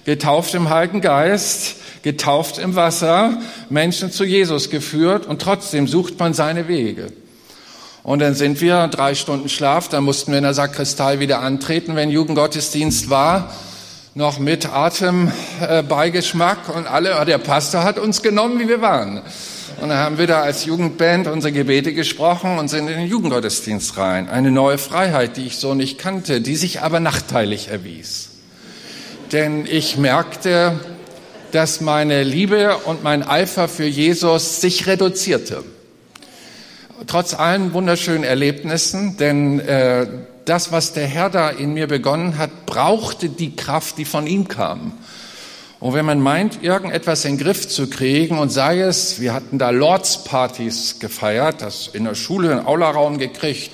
[0.04, 6.34] getauft im Heiligen Geist, getauft im Wasser, Menschen zu Jesus geführt und trotzdem sucht man
[6.34, 7.12] seine Wege.
[8.02, 11.94] Und dann sind wir drei Stunden Schlaf, dann mussten wir in der Sakristei wieder antreten,
[11.94, 13.54] wenn Jugendgottesdienst war,
[14.16, 19.22] noch mit Atembeigeschmack und alle, der Pastor hat uns genommen, wie wir waren.
[19.80, 23.96] Und dann haben wir da als Jugendband unsere Gebete gesprochen und sind in den Jugendgottesdienst
[23.96, 24.28] rein.
[24.28, 28.28] Eine neue Freiheit, die ich so nicht kannte, die sich aber nachteilig erwies.
[29.32, 30.78] Denn ich merkte,
[31.52, 35.64] dass meine Liebe und mein Eifer für Jesus sich reduzierte.
[37.06, 40.06] Trotz allen wunderschönen Erlebnissen, denn äh,
[40.44, 44.46] das, was der Herr da in mir begonnen hat, brauchte die Kraft, die von ihm
[44.46, 44.92] kam.
[45.80, 49.58] Und wenn man meint, irgendetwas in den Griff zu kriegen und sei es, wir hatten
[49.58, 53.70] da Lordspartys gefeiert, das in der Schule einen Aularaum gekriegt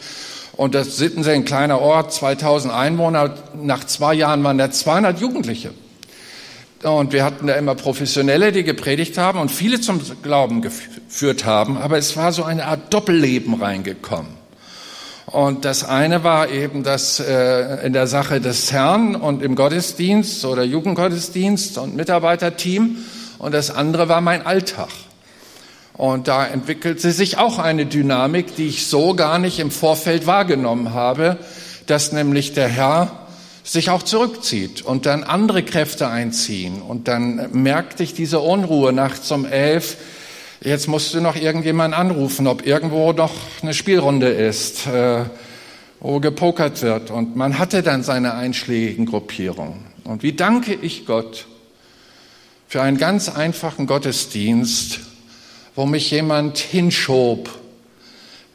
[0.57, 5.73] und das sie ein kleiner Ort, 2000 Einwohner, nach zwei Jahren waren da 200 Jugendliche.
[6.83, 11.77] Und wir hatten da immer Professionelle, die gepredigt haben und viele zum Glauben geführt haben,
[11.77, 14.36] aber es war so eine Art Doppelleben reingekommen.
[15.27, 20.45] Und das eine war eben das äh, in der Sache des Herrn und im Gottesdienst
[20.45, 22.99] oder Jugendgottesdienst und Mitarbeiterteam.
[23.39, 24.89] Und das andere war mein Alltag.
[25.95, 30.95] Und da entwickelte sich auch eine Dynamik, die ich so gar nicht im Vorfeld wahrgenommen
[30.95, 31.39] habe,
[31.87, 33.27] dass nämlich der Herr
[33.65, 36.81] sich auch zurückzieht und dann andere Kräfte einziehen.
[36.83, 39.97] Und dann merkte ich diese Unruhe nachts um elf,
[40.63, 45.25] Jetzt musst du noch irgendjemand anrufen, ob irgendwo noch eine Spielrunde ist, äh,
[46.01, 47.11] wo gepokert wird.
[47.11, 49.85] Und man hatte dann seine einschlägigen Gruppierungen.
[50.05, 51.47] Und wie danke ich Gott
[52.69, 55.01] für einen ganz einfachen Gottesdienst,
[55.75, 57.51] wo mich jemand hinschob,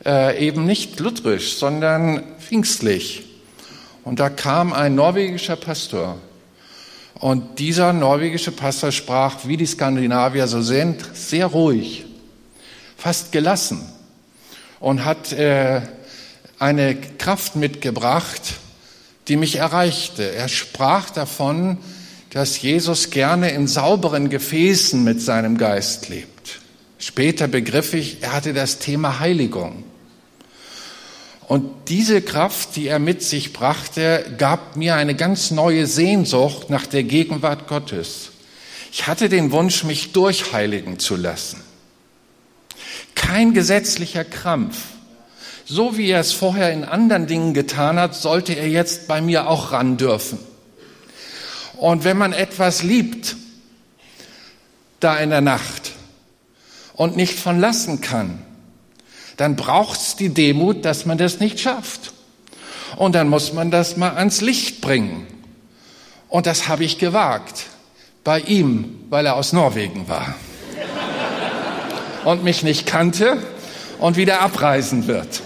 [0.04, 3.26] äh, eben nicht lutherisch, sondern pfingstlich.
[4.04, 6.18] Und da kam ein norwegischer Pastor
[7.22, 12.06] und dieser norwegische Pastor sprach, wie die Skandinavier so sind, sehr ruhig,
[12.98, 13.88] fast gelassen
[14.80, 15.82] und hat äh,
[16.58, 18.42] eine Kraft mitgebracht,
[19.28, 20.34] die mich erreichte.
[20.34, 21.78] Er sprach davon,
[22.32, 26.60] dass Jesus gerne in sauberen Gefäßen mit seinem Geist lebt.
[26.98, 29.84] Später begriff ich, er hatte das Thema Heiligung.
[31.48, 36.86] Und diese Kraft, die er mit sich brachte, gab mir eine ganz neue Sehnsucht nach
[36.86, 38.32] der Gegenwart Gottes.
[38.92, 41.62] Ich hatte den Wunsch, mich durchheiligen zu lassen.
[43.16, 44.78] Kein gesetzlicher Krampf.
[45.66, 49.48] So wie er es vorher in anderen Dingen getan hat, sollte er jetzt bei mir
[49.48, 50.40] auch ran dürfen.
[51.78, 53.36] Und wenn man etwas liebt,
[55.00, 55.94] da in der Nacht
[56.94, 58.46] und nicht von lassen kann,
[59.42, 62.14] dann braucht's die Demut, dass man das nicht schafft.
[62.96, 65.26] Und dann muss man das mal ans Licht bringen.
[66.30, 67.64] Und das habe ich gewagt.
[68.24, 70.36] Bei ihm, weil er aus Norwegen war.
[72.24, 73.38] Und mich nicht kannte
[73.98, 75.42] und wieder abreisen wird.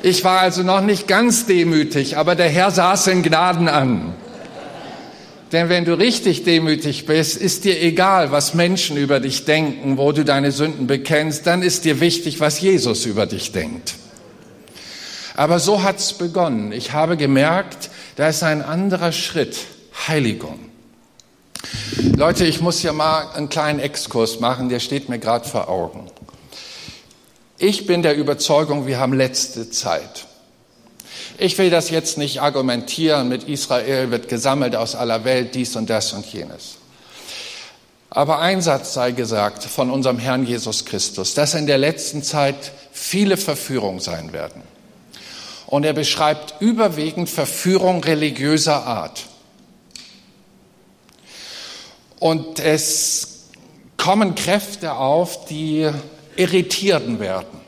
[0.00, 4.14] Ich war also noch nicht ganz demütig, aber der Herr saß in Gnaden an.
[5.52, 10.12] Denn wenn du richtig demütig bist, ist dir egal, was Menschen über dich denken, wo
[10.12, 13.94] du deine Sünden bekennst, dann ist dir wichtig, was Jesus über dich denkt.
[15.34, 16.72] Aber so hat's begonnen.
[16.72, 19.56] Ich habe gemerkt, da ist ein anderer Schritt,
[20.06, 20.58] Heiligung.
[22.16, 26.10] Leute, ich muss ja mal einen kleinen Exkurs machen, der steht mir gerade vor Augen.
[27.58, 30.27] Ich bin der Überzeugung, wir haben letzte Zeit.
[31.40, 35.88] Ich will das jetzt nicht argumentieren mit Israel wird gesammelt aus aller Welt, dies und
[35.88, 36.78] das und jenes.
[38.10, 42.72] Aber ein Satz sei gesagt von unserem Herrn Jesus Christus, dass in der letzten Zeit
[42.90, 44.62] viele Verführungen sein werden.
[45.66, 49.26] Und er beschreibt überwiegend Verführung religiöser Art.
[52.18, 53.50] Und es
[53.96, 55.88] kommen Kräfte auf, die
[56.34, 57.60] irritierten werden.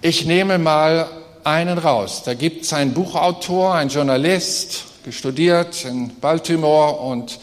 [0.00, 1.17] Ich nehme mal
[1.48, 2.22] einen raus.
[2.24, 7.38] Da gibt es einen Buchautor, einen Journalist, studiert in Baltimore und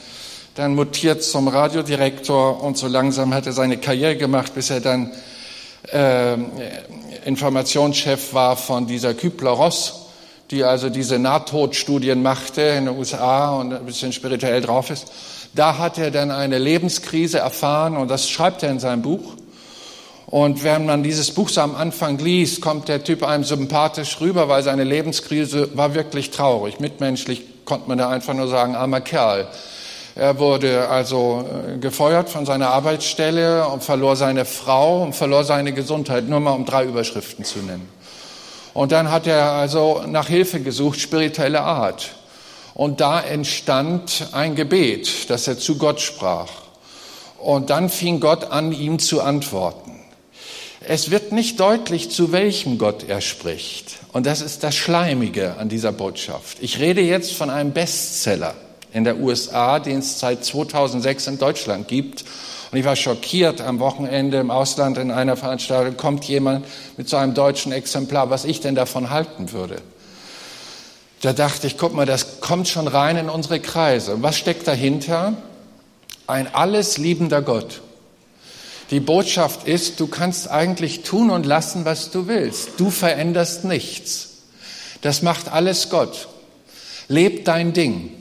[0.54, 5.12] dann mutiert zum Radiodirektor und so langsam hat er seine Karriere gemacht, bis er dann
[5.92, 6.36] äh,
[7.26, 10.06] Informationschef war von dieser Kübler-Ross,
[10.52, 15.12] die also diese Nahtodstudien machte in den USA und ein bisschen spirituell drauf ist.
[15.56, 19.36] Da hat er dann eine Lebenskrise erfahren und das schreibt er in seinem Buch.
[20.28, 24.50] Und wenn man dieses Buch so am Anfang liest, kommt der Typ einem sympathisch rüber,
[24.50, 26.80] weil seine Lebenskrise war wirklich traurig.
[26.80, 29.48] Mitmenschlich konnte man da einfach nur sagen, armer Kerl.
[30.16, 35.74] Er wurde also äh, gefeuert von seiner Arbeitsstelle und verlor seine Frau und verlor seine
[35.74, 37.90] Gesundheit, nur mal um drei Überschriften zu nennen.
[38.74, 42.12] Und dann hat er also nach Hilfe gesucht, spirituelle Art.
[42.74, 46.50] Und da entstand ein Gebet, das er zu Gott sprach.
[47.38, 49.95] Und dann fing Gott an, ihm zu antworten.
[50.88, 53.98] Es wird nicht deutlich, zu welchem Gott er spricht.
[54.14, 56.58] Und das ist das Schleimige an dieser Botschaft.
[56.62, 58.54] Ich rede jetzt von einem Bestseller
[58.94, 62.24] in der USA, den es seit 2006 in Deutschland gibt.
[62.72, 66.66] Und ich war schockiert am Wochenende im Ausland in einer Veranstaltung, kommt jemand
[66.98, 69.78] mit so einem deutschen Exemplar, was ich denn davon halten würde.
[71.22, 74.22] Da dachte ich, guck mal, das kommt schon rein in unsere Kreise.
[74.22, 75.34] Was steckt dahinter?
[76.28, 77.82] Ein alles liebender Gott
[78.92, 82.72] die Botschaft ist, du kannst eigentlich tun und lassen, was du willst.
[82.78, 84.30] Du veränderst nichts.
[85.02, 86.28] Das macht alles Gott.
[87.08, 88.12] Leb dein Ding.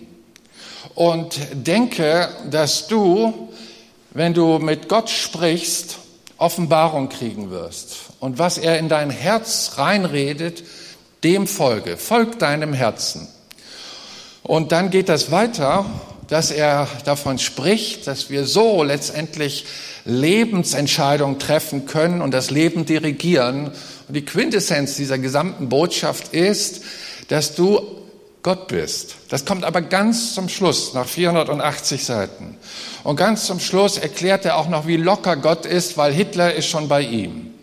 [0.94, 3.48] Und denke, dass du,
[4.10, 5.98] wenn du mit Gott sprichst,
[6.38, 7.96] Offenbarung kriegen wirst.
[8.20, 10.64] Und was er in dein Herz reinredet,
[11.24, 11.96] dem folge.
[11.96, 13.28] Folg deinem Herzen.
[14.42, 15.86] Und dann geht das weiter,
[16.28, 19.64] dass er davon spricht, dass wir so letztendlich
[20.04, 23.70] Lebensentscheidungen treffen können und das Leben dirigieren.
[24.08, 26.82] Und die Quintessenz dieser gesamten Botschaft ist,
[27.28, 27.80] dass du
[28.42, 29.16] Gott bist.
[29.30, 32.58] Das kommt aber ganz zum Schluss, nach 480 Seiten.
[33.02, 36.66] Und ganz zum Schluss erklärt er auch noch, wie locker Gott ist, weil Hitler ist
[36.66, 37.54] schon bei ihm.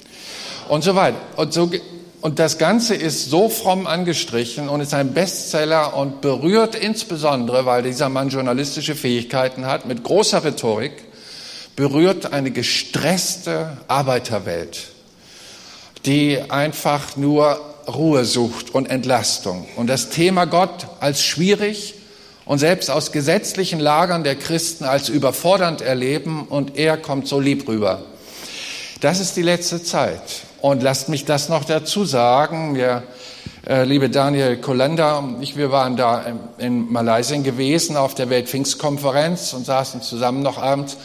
[0.67, 1.17] Und so weiter.
[1.35, 1.69] Und, so,
[2.21, 7.83] und das Ganze ist so fromm angestrichen und ist ein Bestseller und berührt insbesondere, weil
[7.83, 10.93] dieser Mann journalistische Fähigkeiten hat, mit großer Rhetorik,
[11.81, 14.89] berührt eine gestresste Arbeiterwelt,
[16.05, 19.65] die einfach nur Ruhe sucht und Entlastung.
[19.77, 21.95] Und das Thema Gott als schwierig
[22.45, 27.67] und selbst aus gesetzlichen Lagern der Christen als überfordernd erleben und er kommt so lieb
[27.67, 28.03] rüber.
[28.99, 30.21] Das ist die letzte Zeit.
[30.61, 32.75] Und lasst mich das noch dazu sagen.
[32.75, 33.01] Wir,
[33.67, 38.29] äh, liebe Daniel Kolender und ich, wir waren da in, in Malaysia gewesen auf der
[38.29, 40.97] Weltpfingstkonferenz und saßen zusammen noch abends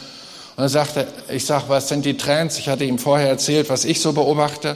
[0.57, 2.57] und er sagte, ich sag, was sind die Trends?
[2.57, 4.75] Ich hatte ihm vorher erzählt, was ich so beobachte.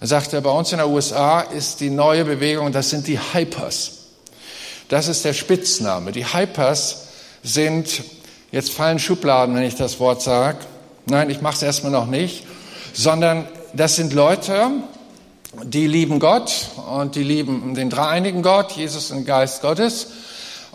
[0.00, 4.04] Er sagte, bei uns in der USA ist die neue Bewegung, das sind die Hypers.
[4.88, 6.12] Das ist der Spitzname.
[6.12, 7.08] Die Hypers
[7.42, 8.04] sind,
[8.52, 10.58] jetzt fallen Schubladen, wenn ich das Wort sage.
[11.06, 12.44] Nein, ich mache es erstmal noch nicht.
[12.92, 14.70] Sondern das sind Leute,
[15.64, 20.06] die lieben Gott und die lieben den dreieinigen Gott, Jesus und Geist Gottes.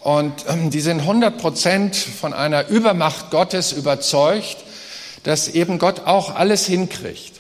[0.02, 4.58] Und ähm, die sind 100 Prozent von einer Übermacht Gottes überzeugt,
[5.24, 7.40] dass eben Gott auch alles hinkriegt.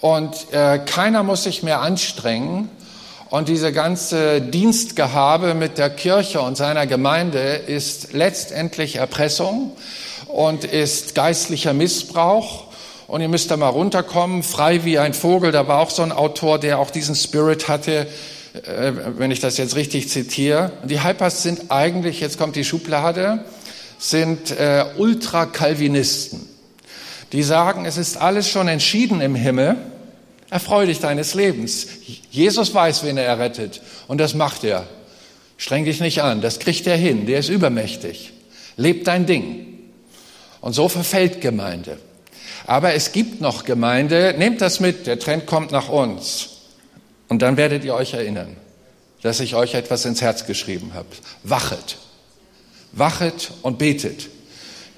[0.00, 2.70] Und äh, keiner muss sich mehr anstrengen.
[3.30, 9.72] Und diese ganze Dienstgehabe mit der Kirche und seiner Gemeinde ist letztendlich Erpressung
[10.28, 12.64] und ist geistlicher Missbrauch.
[13.06, 15.52] Und ihr müsst da mal runterkommen, frei wie ein Vogel.
[15.52, 18.08] Da war auch so ein Autor, der auch diesen Spirit hatte
[18.64, 20.72] äh, wenn ich das jetzt richtig zitiere.
[20.84, 23.44] Die Hypers sind eigentlich, jetzt kommt die Schublade,
[23.98, 26.48] sind äh, Ultra-Calvinisten.
[27.32, 29.76] Die sagen, es ist alles schon entschieden im Himmel.
[30.48, 31.88] Erfreu dich deines Lebens.
[32.30, 33.82] Jesus weiß, wen er errettet.
[34.06, 34.86] Und das macht er.
[35.56, 36.40] Streng dich nicht an.
[36.40, 37.26] Das kriegt er hin.
[37.26, 38.32] Der ist übermächtig.
[38.76, 39.66] Leb dein Ding.
[40.60, 41.98] Und so verfällt Gemeinde.
[42.66, 44.34] Aber es gibt noch Gemeinde.
[44.38, 45.06] Nehmt das mit.
[45.06, 46.55] Der Trend kommt nach uns.
[47.28, 48.56] Und dann werdet ihr euch erinnern,
[49.22, 51.08] dass ich euch etwas ins Herz geschrieben habe.
[51.42, 51.98] Wachet.
[52.92, 54.28] Wachet und betet.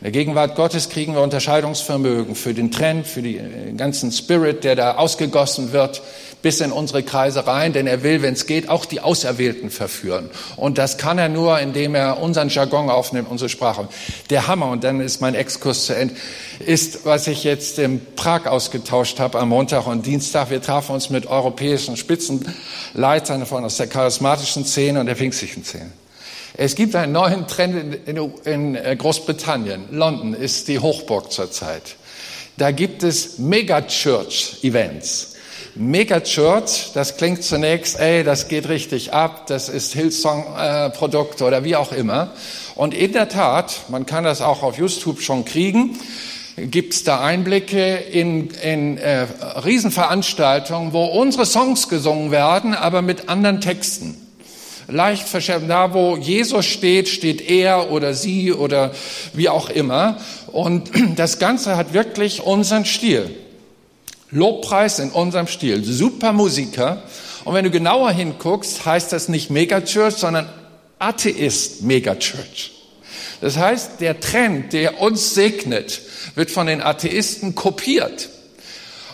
[0.00, 4.76] In der Gegenwart Gottes kriegen wir Unterscheidungsvermögen für den Trend, für den ganzen Spirit, der
[4.76, 6.02] da ausgegossen wird,
[6.40, 10.30] bis in unsere Kreise rein, denn er will, wenn es geht, auch die Auserwählten verführen.
[10.54, 13.88] Und das kann er nur, indem er unseren Jargon aufnimmt, unsere Sprache.
[14.30, 16.14] Der Hammer, und dann ist mein Exkurs zu Ende,
[16.60, 20.50] ist, was ich jetzt in Prag ausgetauscht habe am Montag und Dienstag.
[20.50, 25.90] Wir trafen uns mit europäischen Spitzenleitern von aus der charismatischen Szene und der pfingstlichen Szene.
[26.60, 28.08] Es gibt einen neuen Trend
[28.44, 29.84] in, äh, Großbritannien.
[29.92, 31.94] London ist die Hochburg zurzeit.
[32.56, 35.36] Da gibt es Megachurch-Events.
[35.76, 41.76] Megachurch, das klingt zunächst, ey, das geht richtig ab, das ist Hillsong-Produkte äh, oder wie
[41.76, 42.32] auch immer.
[42.74, 45.96] Und in der Tat, man kann das auch auf YouTube schon kriegen,
[46.56, 49.28] gibt es da Einblicke in, in äh,
[49.64, 54.16] Riesenveranstaltungen, wo unsere Songs gesungen werden, aber mit anderen Texten
[54.88, 55.68] leicht verschärft.
[55.68, 58.92] Da, wo Jesus steht, steht er oder sie oder
[59.34, 60.18] wie auch immer.
[60.48, 63.30] Und das Ganze hat wirklich unseren Stil.
[64.30, 65.84] Lobpreis in unserem Stil.
[65.84, 67.02] Super Musiker.
[67.44, 70.48] Und wenn du genauer hinguckst, heißt das nicht Megachurch, sondern
[70.98, 72.72] Atheist Megachurch.
[73.40, 76.00] Das heißt, der Trend, der uns segnet,
[76.34, 78.28] wird von den Atheisten kopiert.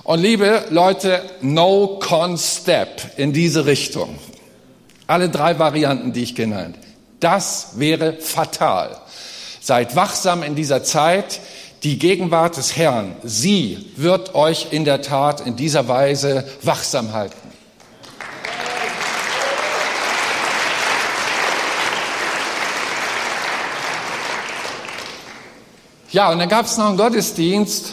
[0.02, 4.18] Und liebe Leute, no con step in diese Richtung.
[5.06, 6.76] Alle drei Varianten, die ich genannt.
[7.20, 8.96] Das wäre fatal.
[9.60, 11.40] Seid wachsam in dieser Zeit.
[11.82, 17.36] Die Gegenwart des Herrn, sie wird euch in der Tat in dieser Weise wachsam halten.
[26.10, 27.92] Ja, und dann gab es noch einen Gottesdienst,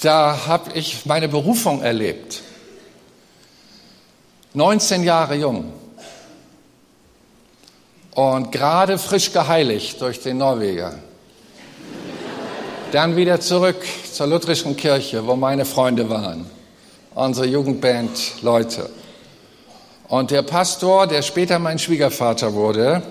[0.00, 2.42] da habe ich meine Berufung erlebt.
[4.58, 5.72] 19 Jahre jung
[8.16, 10.94] und gerade frisch geheiligt durch den Norweger.
[12.90, 16.44] Dann wieder zurück zur lutherischen Kirche, wo meine Freunde waren,
[17.14, 18.90] unsere Jugendband Leute.
[20.08, 23.02] Und der Pastor, der später mein Schwiegervater wurde,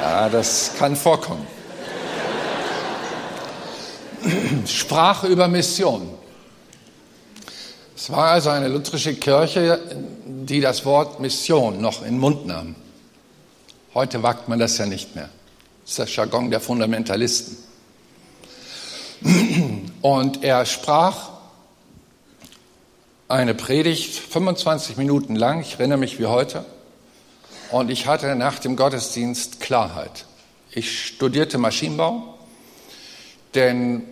[0.00, 1.46] Ja, das kann vorkommen.
[4.66, 6.16] Sprach über Mission.
[7.96, 9.80] Es war also eine lutherische Kirche,
[10.26, 12.74] die das Wort Mission noch in den Mund nahm.
[13.94, 15.30] Heute wagt man das ja nicht mehr.
[15.80, 17.56] Das ist der Jargon der Fundamentalisten.
[20.02, 21.30] Und er sprach
[23.28, 26.66] eine Predigt 25 Minuten lang, ich erinnere mich wie heute,
[27.70, 30.26] und ich hatte nach dem Gottesdienst Klarheit.
[30.70, 32.34] Ich studierte Maschinenbau,
[33.54, 34.02] denn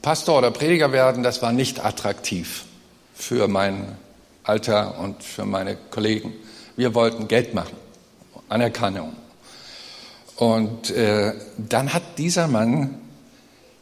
[0.00, 2.66] Pastor oder Prediger werden, das war nicht attraktiv
[3.22, 3.96] für mein
[4.42, 6.32] Alter und für meine Kollegen.
[6.76, 7.76] Wir wollten Geld machen,
[8.48, 9.12] Anerkennung.
[10.36, 12.98] Und äh, dann hat dieser Mann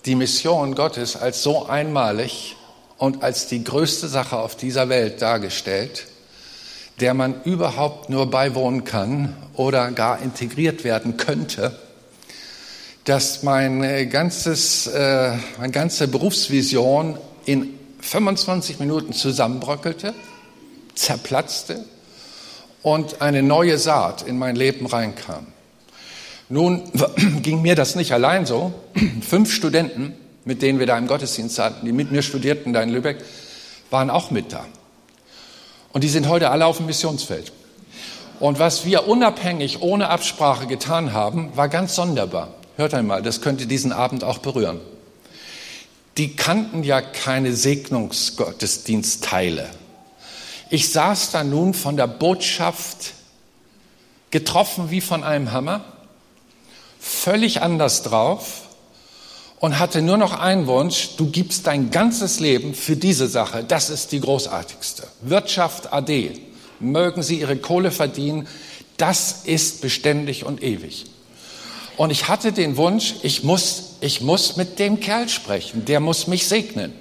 [0.04, 2.56] die Mission Gottes als so einmalig
[2.98, 6.06] und als die größte Sache auf dieser Welt dargestellt,
[7.00, 11.78] der man überhaupt nur beiwohnen kann oder gar integriert werden könnte,
[13.04, 17.16] dass mein äh, ganzes, äh, meine ganze Berufsvision
[17.46, 20.14] in 25 Minuten zusammenbröckelte,
[20.94, 21.84] zerplatzte
[22.82, 25.46] und eine neue Saat in mein Leben reinkam.
[26.48, 26.82] Nun
[27.42, 28.72] ging mir das nicht allein so.
[29.20, 32.90] Fünf Studenten, mit denen wir da im Gottesdienst hatten, die mit mir studierten da in
[32.90, 33.18] Lübeck,
[33.90, 34.64] waren auch mit da.
[35.92, 37.52] Und die sind heute alle auf dem Missionsfeld.
[38.38, 42.54] Und was wir unabhängig, ohne Absprache getan haben, war ganz sonderbar.
[42.76, 44.80] Hört einmal, das könnte diesen Abend auch berühren.
[46.20, 49.70] Die kannten ja keine Segnungsgottesdienstteile.
[50.68, 53.14] Ich saß da nun von der Botschaft
[54.30, 55.82] getroffen wie von einem Hammer,
[57.00, 58.68] völlig anders drauf
[59.60, 63.64] und hatte nur noch einen Wunsch, du gibst dein ganzes Leben für diese Sache.
[63.64, 65.04] Das ist die großartigste.
[65.22, 66.38] Wirtschaft AD.
[66.80, 68.46] Mögen sie ihre Kohle verdienen.
[68.98, 71.06] Das ist beständig und ewig.
[72.00, 75.84] Und ich hatte den Wunsch, ich muss, ich muss mit dem Kerl sprechen.
[75.84, 76.94] Der muss mich segnen.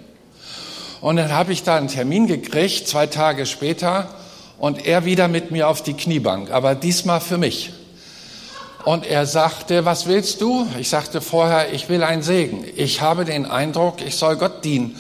[1.00, 4.14] Und dann habe ich da einen Termin gekriegt, zwei Tage später,
[4.58, 7.72] und er wieder mit mir auf die Kniebank, aber diesmal für mich.
[8.84, 10.68] Und er sagte, was willst du?
[10.78, 12.66] Ich sagte vorher, ich will einen Segen.
[12.76, 15.00] Ich habe den Eindruck, ich soll Gott dienen,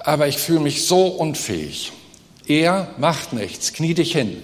[0.00, 1.92] aber ich fühle mich so unfähig.
[2.46, 4.42] Er macht nichts, knie dich hin.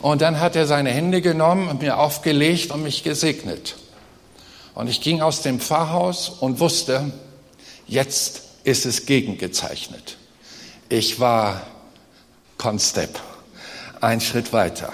[0.00, 3.74] Und dann hat er seine Hände genommen und mir aufgelegt und mich gesegnet.
[4.74, 7.12] Und ich ging aus dem Pfarrhaus und wusste,
[7.86, 10.16] jetzt ist es gegengezeichnet.
[10.88, 11.62] Ich war
[12.58, 13.20] Constep,
[14.00, 14.92] ein Schritt weiter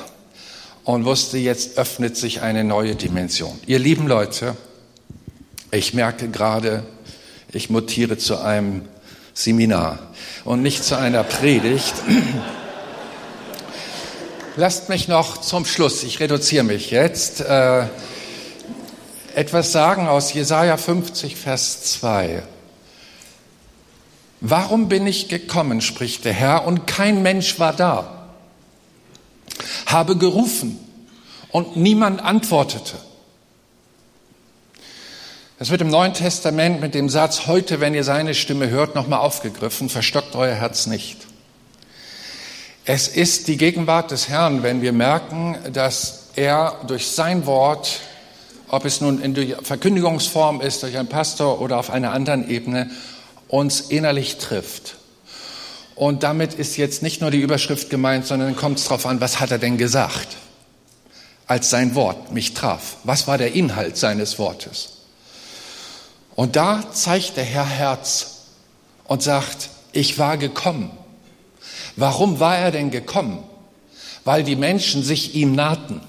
[0.85, 3.59] und wusste, jetzt öffnet sich eine neue Dimension.
[3.67, 4.57] Ihr lieben Leute,
[5.73, 6.85] ich merke gerade,
[7.53, 8.83] ich mutiere zu einem
[9.35, 9.99] Seminar
[10.45, 11.95] und nicht zu einer Predigt.
[14.57, 17.87] Lasst mich noch zum Schluss, ich reduziere mich jetzt, äh,
[19.37, 22.43] etwas sagen aus Jesaja 50, Vers 2.
[24.41, 28.17] Warum bin ich gekommen, spricht der Herr, und kein Mensch war da?
[29.87, 30.79] habe gerufen
[31.51, 32.97] und niemand antwortete.
[35.59, 39.21] Das wird im Neuen Testament mit dem Satz, heute, wenn ihr seine Stimme hört, nochmal
[39.21, 41.19] aufgegriffen, verstockt euer Herz nicht.
[42.85, 48.01] Es ist die Gegenwart des Herrn, wenn wir merken, dass er durch sein Wort,
[48.69, 52.91] ob es nun in der Verkündigungsform ist, durch einen Pastor oder auf einer anderen Ebene,
[53.49, 54.97] uns innerlich trifft.
[55.95, 59.41] Und damit ist jetzt nicht nur die Überschrift gemeint, sondern kommt es darauf an, was
[59.41, 60.37] hat er denn gesagt,
[61.47, 62.97] als sein Wort mich traf.
[63.05, 64.97] Was war der Inhalt seines Wortes?
[66.35, 68.43] Und da zeigt der Herr Herz
[69.05, 70.91] und sagt, ich war gekommen.
[71.97, 73.43] Warum war er denn gekommen?
[74.25, 76.03] Weil die Menschen sich ihm nahten.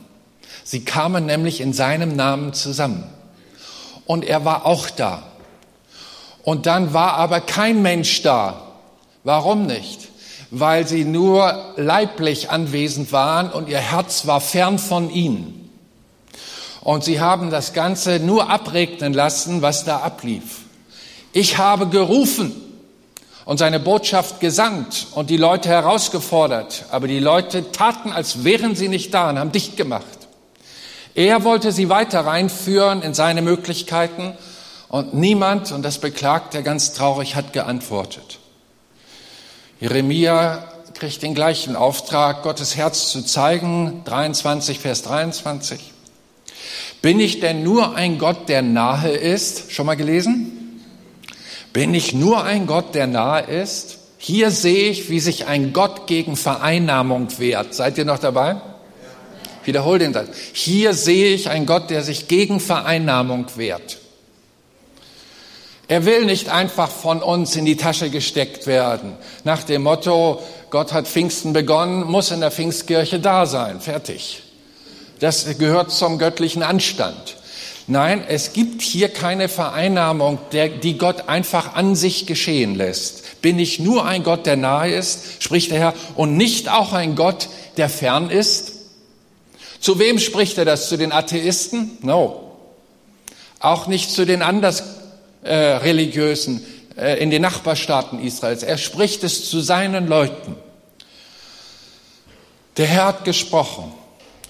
[0.64, 3.04] Sie kamen nämlich in seinem Namen zusammen.
[4.06, 5.24] Und er war auch da.
[6.44, 8.62] Und dann war aber kein Mensch da,
[9.24, 10.08] Warum nicht?
[10.52, 15.70] weil sie nur leiblich anwesend waren und ihr Herz war fern von ihnen.
[16.82, 20.60] Und sie haben das Ganze nur abregnen lassen, was da ablief.
[21.34, 22.56] Ich habe gerufen
[23.44, 28.88] und seine Botschaft gesandt und die Leute herausgefordert, aber die Leute taten, als wären sie
[28.88, 30.17] nicht da und haben dicht gemacht.
[31.18, 34.38] Er wollte sie weiter reinführen in seine Möglichkeiten
[34.88, 38.38] und niemand, und das beklagt er ganz traurig, hat geantwortet.
[39.80, 40.64] Jeremia
[40.94, 45.92] kriegt den gleichen Auftrag, Gottes Herz zu zeigen, 23, Vers 23.
[47.02, 49.72] Bin ich denn nur ein Gott, der nahe ist?
[49.72, 50.84] Schon mal gelesen?
[51.74, 53.98] Bin ich nur ein Gott, der nahe ist?
[54.20, 57.74] Hier sehe ich, wie sich ein Gott gegen Vereinnahmung wehrt.
[57.74, 58.58] Seid ihr noch dabei?
[59.68, 60.30] Wiederhol den Satz.
[60.54, 63.98] Hier sehe ich einen Gott, der sich gegen Vereinnahmung wehrt.
[65.90, 69.14] Er will nicht einfach von uns in die Tasche gesteckt werden,
[69.44, 74.42] nach dem Motto, Gott hat Pfingsten begonnen, muss in der Pfingstkirche da sein, fertig.
[75.20, 77.36] Das gehört zum göttlichen Anstand.
[77.88, 83.42] Nein, es gibt hier keine Vereinnahmung, der, die Gott einfach an sich geschehen lässt.
[83.42, 87.16] Bin ich nur ein Gott, der nahe ist, spricht der Herr, und nicht auch ein
[87.16, 88.77] Gott, der fern ist?
[89.80, 90.90] Zu wem spricht er das?
[90.90, 91.98] Zu den Atheisten?
[92.02, 92.52] No.
[93.60, 94.84] Auch nicht zu den anders
[95.44, 96.66] äh, religiösen
[96.98, 98.64] äh, in den Nachbarstaaten Israels.
[98.64, 100.56] Er spricht es zu seinen Leuten.
[102.78, 103.92] Der Herr hat gesprochen.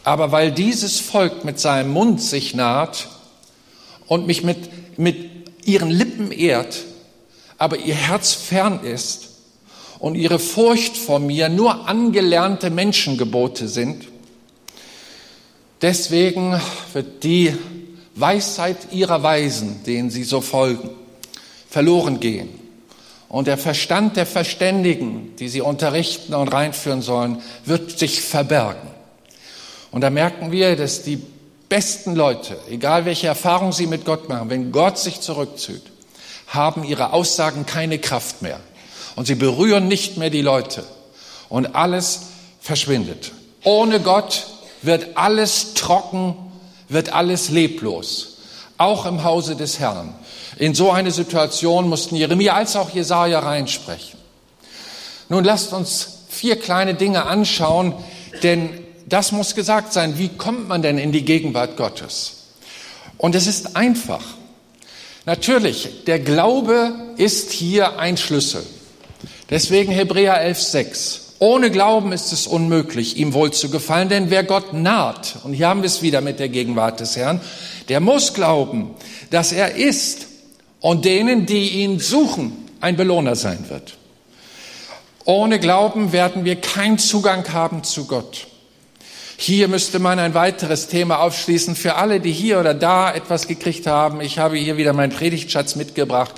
[0.03, 3.09] Aber weil dieses Volk mit seinem Mund sich naht
[4.07, 6.85] und mich mit, mit ihren Lippen ehrt,
[7.57, 9.29] aber ihr Herz fern ist
[9.99, 14.07] und ihre Furcht vor mir nur angelernte Menschengebote sind,
[15.81, 16.59] deswegen
[16.93, 17.55] wird die
[18.15, 20.89] Weisheit ihrer Weisen, denen sie so folgen,
[21.69, 22.49] verloren gehen.
[23.29, 28.89] Und der Verstand der Verständigen, die sie unterrichten und reinführen sollen, wird sich verbergen.
[29.91, 31.21] Und da merken wir, dass die
[31.69, 35.83] besten Leute, egal welche Erfahrung sie mit Gott machen, wenn Gott sich zurückzieht,
[36.47, 38.59] haben ihre Aussagen keine Kraft mehr.
[39.15, 40.85] Und sie berühren nicht mehr die Leute.
[41.49, 42.21] Und alles
[42.61, 43.31] verschwindet.
[43.63, 44.47] Ohne Gott
[44.87, 46.35] wird alles trocken
[46.89, 48.37] wird alles leblos,
[48.77, 50.13] auch im Hause des Herrn.
[50.57, 54.19] In so eine Situation mussten Jeremia als auch Jesaja reinsprechen.
[55.29, 57.93] Nun lasst uns vier kleine Dinge anschauen,
[58.43, 58.69] denn
[59.05, 60.17] das muss gesagt sein.
[60.17, 62.43] Wie kommt man denn in die Gegenwart Gottes?
[63.17, 64.23] Und es ist einfach.
[65.25, 68.65] Natürlich, der Glaube ist hier ein Schlüssel.
[69.49, 71.26] Deswegen Hebräer 11,6.
[71.39, 75.67] Ohne Glauben ist es unmöglich, ihm wohl zu gefallen, denn wer Gott naht, und hier
[75.67, 77.41] haben wir es wieder mit der Gegenwart des Herrn,
[77.89, 78.95] der muss glauben,
[79.29, 80.27] dass er ist
[80.79, 83.97] und denen, die ihn suchen, ein Belohner sein wird.
[85.25, 88.47] Ohne Glauben werden wir keinen Zugang haben zu Gott.
[89.35, 93.85] Hier müsste man ein weiteres Thema aufschließen für alle, die hier oder da etwas gekriegt
[93.85, 94.21] haben.
[94.21, 96.33] Ich habe hier wieder meinen Predigtschatz mitgebracht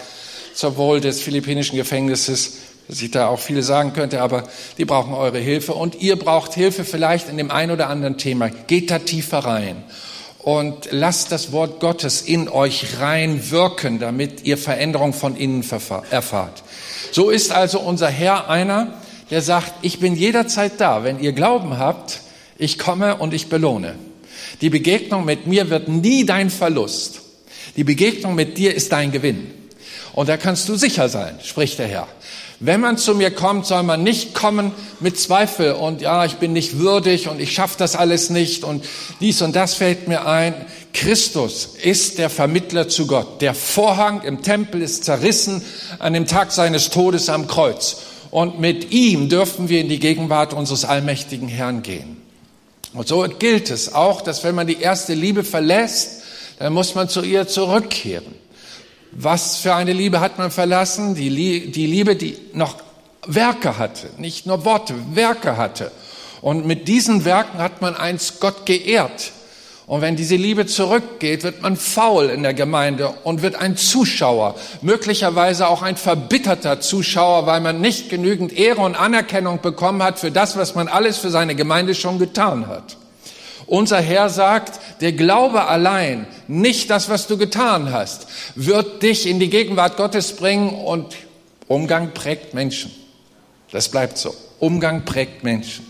[0.53, 2.57] zur Wohl des philippinischen Gefängnisses
[2.89, 4.45] dass ich da auch viele sagen könnte, aber
[4.79, 8.49] die brauchen eure Hilfe und ihr braucht Hilfe vielleicht in dem ein oder anderen Thema.
[8.49, 9.83] Geht da tiefer rein
[10.39, 15.63] und lasst das Wort Gottes in euch rein wirken, damit ihr Veränderung von innen
[16.09, 16.63] erfahrt.
[17.11, 18.95] So ist also unser Herr einer,
[19.29, 21.03] der sagt, ich bin jederzeit da.
[21.03, 22.21] Wenn ihr Glauben habt,
[22.57, 23.93] ich komme und ich belohne.
[24.61, 27.21] Die Begegnung mit mir wird nie dein Verlust.
[27.75, 29.51] Die Begegnung mit dir ist dein Gewinn.
[30.13, 32.07] Und da kannst du sicher sein, spricht der Herr.
[32.61, 36.51] Wenn man zu mir kommt, soll man nicht kommen mit Zweifel und ja, ich bin
[36.51, 38.83] nicht würdig und ich schaffe das alles nicht und
[39.21, 40.53] dies und das fällt mir ein.
[40.93, 43.41] Christus ist der Vermittler zu Gott.
[43.41, 45.61] Der Vorhang im Tempel ist zerrissen
[45.99, 48.01] an dem Tag seines Todes am Kreuz.
[48.29, 52.17] Und mit ihm dürfen wir in die Gegenwart unseres allmächtigen Herrn gehen.
[52.93, 56.23] Und so gilt es auch, dass wenn man die erste Liebe verlässt,
[56.57, 58.35] dann muss man zu ihr zurückkehren.
[59.11, 61.15] Was für eine Liebe hat man verlassen?
[61.15, 62.75] Die, Liebe, die noch
[63.25, 65.91] Werke hatte, nicht nur Worte, Werke hatte.
[66.41, 69.31] Und mit diesen Werken hat man einst Gott geehrt.
[69.87, 74.53] Und wenn diese Liebe zurückgeht, wird man faul in der Gemeinde und wird ein Zuschauer,
[74.83, 80.29] möglicherweise auch ein verbitterter Zuschauer, weil man nicht genügend Ehre und Anerkennung bekommen hat für
[80.29, 82.98] das, was man alles für seine Gemeinde schon getan hat.
[83.69, 89.39] Unser Herr sagt, der Glaube allein, nicht das, was du getan hast, wird dich in
[89.39, 91.15] die Gegenwart Gottes bringen und
[91.67, 92.91] Umgang prägt Menschen.
[93.71, 94.33] Das bleibt so.
[94.57, 95.85] Umgang prägt Menschen.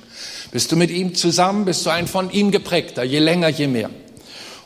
[0.51, 3.89] Bist du mit ihm zusammen, bist du ein von ihm geprägter, je länger, je mehr.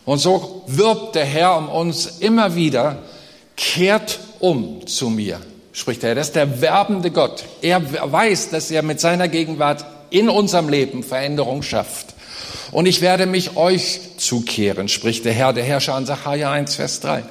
[0.05, 2.97] Und so wirbt der Herr um uns immer wieder,
[3.55, 5.39] kehrt um zu mir.
[5.71, 6.15] spricht Herr.
[6.15, 7.43] Das ist der werbende Gott.
[7.61, 12.12] Er weiß, dass er mit seiner Gegenwart in unserem Leben Veränderung schafft.
[12.73, 16.99] Und ich werde mich euch zukehren, spricht der Herr, der Herrscher an Sacharja 1, Vers
[17.01, 17.23] 3.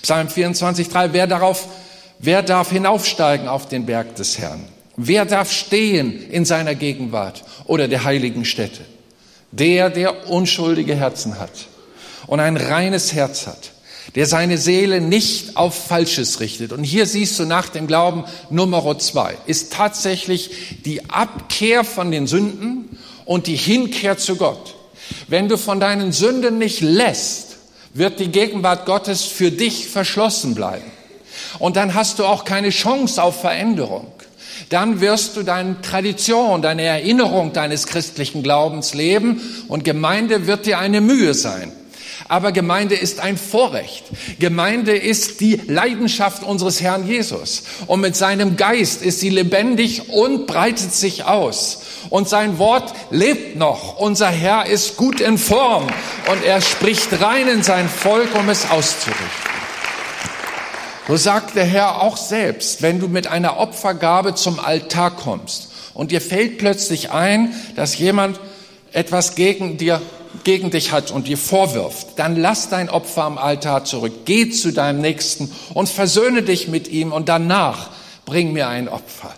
[0.00, 1.12] Psalm 24, 3.
[1.12, 1.68] Wer darauf,
[2.18, 4.64] wer darf hinaufsteigen auf den Berg des Herrn?
[4.96, 8.80] Wer darf stehen in seiner Gegenwart oder der heiligen Stätte?
[9.52, 11.52] Der, der unschuldige Herzen hat
[12.26, 13.72] und ein reines Herz hat,
[14.14, 16.72] der seine Seele nicht auf Falsches richtet.
[16.72, 22.26] Und hier siehst du nach dem Glauben Nummer zwei, ist tatsächlich die Abkehr von den
[22.26, 22.79] Sünden
[23.30, 24.74] und die Hinkehr zu Gott.
[25.28, 27.58] Wenn du von deinen Sünden nicht lässt,
[27.94, 30.90] wird die Gegenwart Gottes für dich verschlossen bleiben.
[31.60, 34.10] Und dann hast du auch keine Chance auf Veränderung
[34.68, 40.78] dann wirst du deine Tradition, deine Erinnerung deines christlichen Glaubens leben und Gemeinde wird dir
[40.78, 41.72] eine Mühe sein.
[42.30, 44.04] Aber Gemeinde ist ein Vorrecht.
[44.38, 47.64] Gemeinde ist die Leidenschaft unseres Herrn Jesus.
[47.88, 51.82] Und mit seinem Geist ist sie lebendig und breitet sich aus.
[52.08, 53.98] Und sein Wort lebt noch.
[53.98, 55.88] Unser Herr ist gut in Form
[56.30, 59.26] und er spricht rein in sein Volk, um es auszurichten.
[61.08, 66.12] So sagt der Herr auch selbst, wenn du mit einer Opfergabe zum Altar kommst und
[66.12, 68.38] dir fällt plötzlich ein, dass jemand
[68.92, 70.00] etwas gegen dir
[70.44, 74.24] gegen dich hat und dir vorwirft, dann lass dein Opfer am Altar zurück.
[74.24, 77.90] Geh zu deinem Nächsten und versöhne dich mit ihm und danach
[78.24, 79.34] bring mir ein Opfer.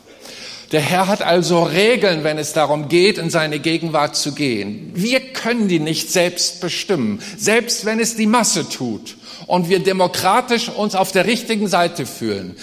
[0.73, 4.91] Der Herr hat also Regeln, wenn es darum geht, in seine Gegenwart zu gehen.
[4.95, 10.71] Wir können die nicht selbst bestimmen, selbst wenn es die Masse tut und wir demokratisch
[10.71, 12.57] uns auf der richtigen Seite fühlen.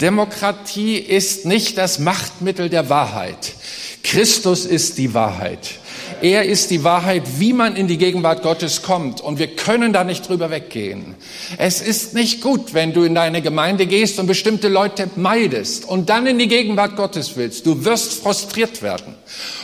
[0.00, 3.52] Demokratie ist nicht das Machtmittel der Wahrheit.
[4.02, 5.79] Christus ist die Wahrheit.
[6.22, 9.20] Er ist die Wahrheit, wie man in die Gegenwart Gottes kommt.
[9.20, 11.14] Und wir können da nicht drüber weggehen.
[11.56, 16.10] Es ist nicht gut, wenn du in deine Gemeinde gehst und bestimmte Leute meidest und
[16.10, 17.64] dann in die Gegenwart Gottes willst.
[17.64, 19.14] Du wirst frustriert werden.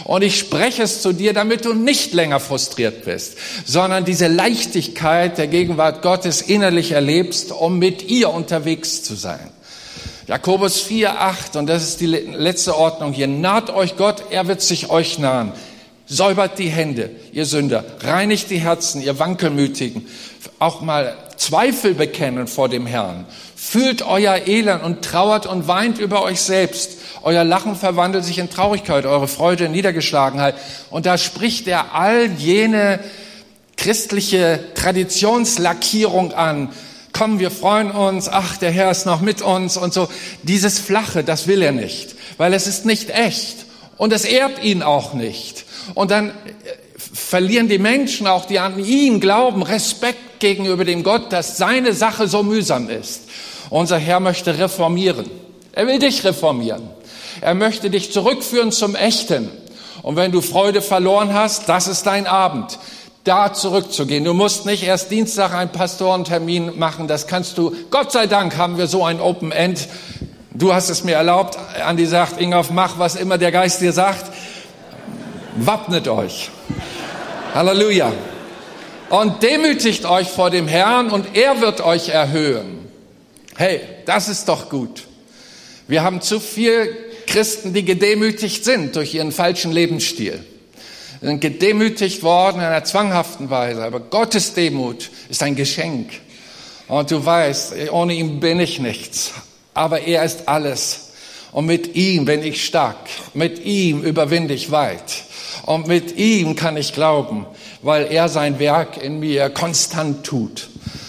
[0.04, 5.36] Und ich spreche es zu dir, damit du nicht länger frustriert bist, sondern diese Leichtigkeit
[5.38, 9.50] der Gegenwart Gottes innerlich erlebst, um mit ihr unterwegs zu sein.
[10.26, 13.28] Jakobus 4, 8, und das ist die letzte Ordnung hier.
[13.28, 15.52] Naht euch Gott, er wird sich euch nahen.
[16.06, 17.84] Säubert die Hände, ihr Sünder.
[18.00, 20.06] Reinigt die Herzen, ihr Wankelmütigen.
[20.60, 23.26] Auch mal Zweifel bekennen vor dem Herrn.
[23.56, 26.98] Fühlt euer Elend und trauert und weint über euch selbst.
[27.22, 30.54] Euer Lachen verwandelt sich in Traurigkeit, eure Freude in Niedergeschlagenheit.
[30.90, 33.00] Und da spricht er all jene
[33.76, 36.68] christliche Traditionslackierung an.
[37.12, 38.28] Komm, wir freuen uns.
[38.28, 40.08] Ach, der Herr ist noch mit uns und so.
[40.44, 43.66] Dieses Flache, das will er nicht, weil es ist nicht echt.
[43.96, 45.65] Und es ehrt ihn auch nicht.
[45.94, 46.32] Und dann äh,
[46.96, 52.28] verlieren die Menschen, auch die an ihn glauben, Respekt gegenüber dem Gott, dass seine Sache
[52.28, 53.22] so mühsam ist.
[53.70, 55.28] Unser Herr möchte reformieren.
[55.72, 56.88] Er will dich reformieren.
[57.40, 59.50] Er möchte dich zurückführen zum Echten.
[60.02, 62.78] Und wenn du Freude verloren hast, das ist dein Abend,
[63.24, 64.24] da zurückzugehen.
[64.24, 67.08] Du musst nicht erst Dienstag einen Pastorentermin machen.
[67.08, 67.74] Das kannst du.
[67.90, 69.88] Gott sei Dank haben wir so ein Open End.
[70.54, 71.58] Du hast es mir erlaubt.
[71.84, 74.30] Andi sagt, Ingolf, mach, was immer der Geist dir sagt.
[75.58, 76.50] Wappnet euch.
[77.54, 78.12] Halleluja.
[79.08, 82.86] Und demütigt euch vor dem Herrn und er wird euch erhöhen.
[83.56, 85.04] Hey, das ist doch gut.
[85.88, 86.94] Wir haben zu viel
[87.26, 90.44] Christen, die gedemütigt sind durch ihren falschen Lebensstil.
[91.20, 93.82] Sie sind gedemütigt worden in einer zwanghaften Weise.
[93.82, 96.10] Aber Gottes Demut ist ein Geschenk.
[96.88, 99.32] Und du weißt, ohne ihn bin ich nichts.
[99.72, 101.12] Aber er ist alles.
[101.52, 102.98] Und mit ihm bin ich stark.
[103.32, 105.25] Mit ihm überwinde ich weit.
[105.64, 107.46] Und mit ihm kann ich glauben,
[107.82, 110.68] weil er sein Werk in mir konstant tut.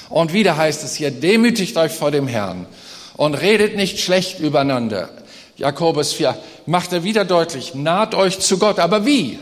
[0.10, 2.66] Und wieder heißt es hier, demütigt euch vor dem Herrn
[3.18, 5.10] und redet nicht schlecht übereinander.
[5.58, 8.80] Jakobus 4 macht er wieder deutlich, naht euch zu Gott.
[8.80, 9.40] Aber wie?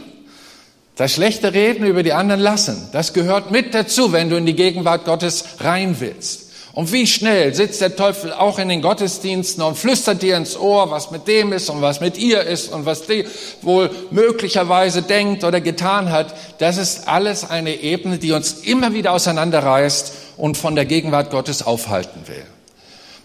[0.96, 4.56] Das schlechte Reden über die anderen lassen, das gehört mit dazu, wenn du in die
[4.56, 6.45] Gegenwart Gottes rein willst.
[6.76, 10.92] Und wie schnell sitzt der Teufel auch in den Gottesdiensten und flüstert dir ins Ohr,
[10.92, 13.26] was mit dem ist und was mit ihr ist und was die
[13.62, 16.36] wohl möglicherweise denkt oder getan hat.
[16.58, 21.66] Das ist alles eine Ebene, die uns immer wieder auseinanderreißt und von der Gegenwart Gottes
[21.66, 22.44] aufhalten will.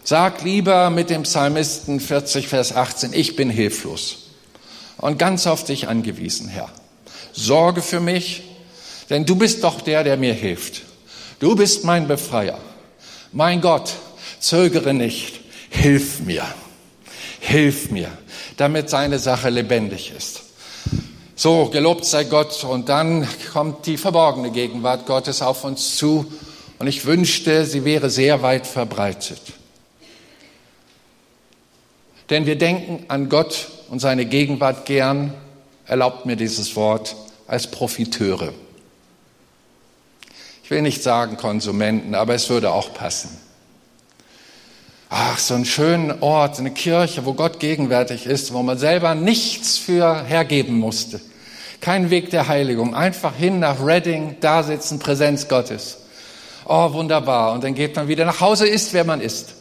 [0.05, 4.29] Sag lieber mit dem Psalmisten 40, Vers 18, ich bin hilflos
[4.97, 6.69] und ganz auf dich angewiesen, Herr.
[7.33, 8.45] Sorge für mich,
[9.11, 10.83] denn du bist doch der, der mir hilft.
[11.41, 12.61] Du bist mein Befreier.
[13.33, 13.95] Mein Gott,
[14.41, 16.45] zögere nicht, hilf mir,
[17.39, 18.11] hilf mir,
[18.57, 20.43] damit seine Sache lebendig ist.
[21.37, 22.65] So, gelobt sei Gott.
[22.65, 26.31] Und dann kommt die verborgene Gegenwart Gottes auf uns zu.
[26.79, 29.41] Und ich wünschte, sie wäre sehr weit verbreitet.
[32.29, 35.33] Denn wir denken an Gott und seine Gegenwart gern,
[35.87, 37.17] erlaubt mir dieses Wort,
[37.47, 38.53] als Profiteure.
[40.71, 43.37] Ich will nicht sagen Konsumenten, aber es würde auch passen.
[45.09, 49.79] Ach, so einen schönen Ort, eine Kirche, wo Gott gegenwärtig ist, wo man selber nichts
[49.79, 51.21] für hergeben musste.
[51.81, 56.03] Kein Weg der Heiligung, einfach hin nach Reading, da sitzen, Präsenz Gottes.
[56.65, 57.53] Oh, wunderbar.
[57.53, 59.55] Und dann geht man wieder nach Hause, ist, wer man ist.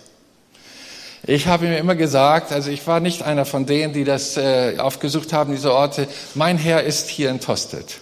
[1.24, 4.76] Ich habe mir immer gesagt, also ich war nicht einer von denen, die das äh,
[4.78, 6.08] aufgesucht haben, diese Orte.
[6.36, 7.98] Mein Herr ist hier in Tosted.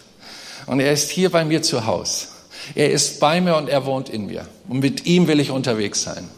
[0.65, 2.35] Und er ist hier bei mir zu Hause.
[2.75, 4.47] Er ist bei mir und er wohnt in mir.
[4.67, 6.29] Und mit ihm will ich unterwegs sein.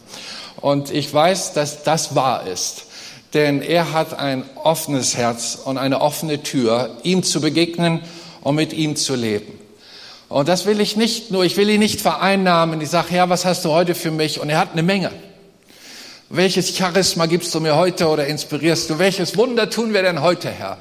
[0.58, 2.86] Und ich weiß, dass das wahr ist.
[3.34, 8.02] Denn er hat ein offenes Herz und eine offene Tür, ihm zu begegnen
[8.42, 9.60] und mit ihm zu leben.
[10.30, 12.82] Und das will ich nicht nur, ich will ihn nicht vereinnahmen.
[12.82, 14.40] Ich sage, Herr, was hast du heute für mich?
[14.40, 15.12] Und er hat eine Menge.
[16.30, 19.00] Welches Charisma gibst du mir heute oder inspirierst du?
[19.00, 20.78] Welches Wunder tun wir denn heute, Herr?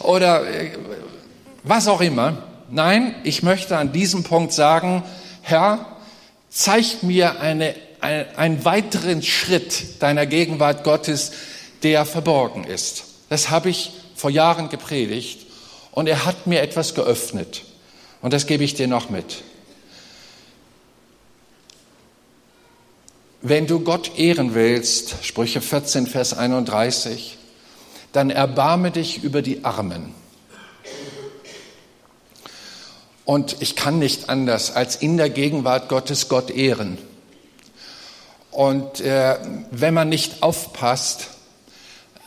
[0.00, 0.72] Oder äh,
[1.62, 2.49] was auch immer.
[2.70, 5.02] Nein, ich möchte an diesem Punkt sagen,
[5.42, 5.84] Herr,
[6.50, 11.32] zeig mir eine, ein, einen weiteren Schritt deiner Gegenwart Gottes,
[11.82, 13.04] der verborgen ist.
[13.28, 15.46] Das habe ich vor Jahren gepredigt
[15.90, 17.62] und er hat mir etwas geöffnet.
[18.22, 19.42] Und das gebe ich dir noch mit.
[23.42, 27.36] Wenn du Gott ehren willst, Sprüche 14, Vers 31,
[28.12, 30.19] dann erbarme dich über die Armen.
[33.24, 36.98] Und ich kann nicht anders, als in der Gegenwart Gottes Gott ehren.
[38.50, 39.38] Und äh,
[39.70, 41.28] wenn man nicht aufpasst,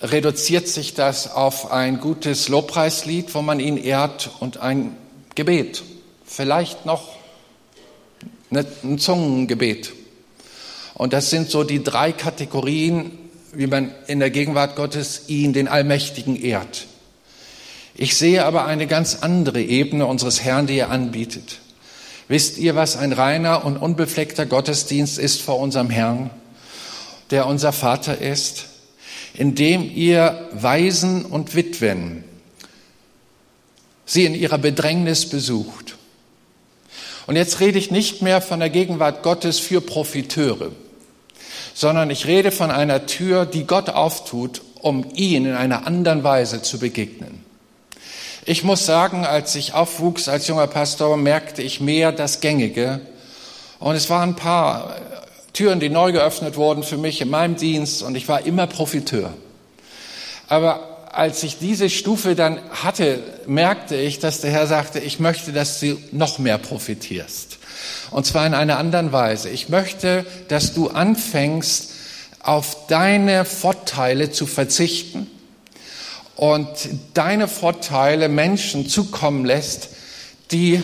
[0.02, 4.96] reduziert sich das auf ein gutes Lobpreislied, wo man ihn ehrt und ein
[5.36, 5.84] Gebet.
[6.26, 7.16] Vielleicht noch
[8.52, 9.94] ein Zungengebet.
[10.94, 13.18] Und das sind so die drei Kategorien,
[13.52, 16.88] wie man in der Gegenwart Gottes ihn, den Allmächtigen, ehrt.
[17.96, 21.60] Ich sehe aber eine ganz andere Ebene unseres Herrn, die er anbietet.
[22.28, 26.30] Wisst ihr, was ein reiner und unbefleckter Gottesdienst ist vor unserem Herrn,
[27.30, 28.68] der unser Vater ist?
[29.36, 32.24] Indem ihr Waisen und Witwen
[34.06, 35.96] sie in ihrer Bedrängnis besucht.
[37.26, 40.72] Und jetzt rede ich nicht mehr von der Gegenwart Gottes für Profiteure
[41.74, 46.62] sondern ich rede von einer Tür, die Gott auftut, um ihn in einer anderen Weise
[46.62, 47.43] zu begegnen.
[48.46, 53.00] Ich muss sagen, als ich aufwuchs als junger Pastor, merkte ich mehr das Gängige.
[53.80, 54.98] Und es waren ein paar
[55.54, 59.34] Türen, die neu geöffnet wurden für mich in meinem Dienst und ich war immer Profiteur.
[60.50, 65.54] Aber als ich diese Stufe dann hatte, merkte ich, dass der Herr sagte, ich möchte,
[65.54, 67.60] dass du noch mehr profitierst.
[68.12, 69.50] Und zwar in einer anderen Weise.
[69.50, 71.91] Ich möchte, dass du anfängst,
[72.41, 75.30] auf deine Vorteile zu verzichten
[76.36, 76.67] und
[77.13, 79.89] deine Vorteile Menschen zukommen lässt,
[80.51, 80.81] die,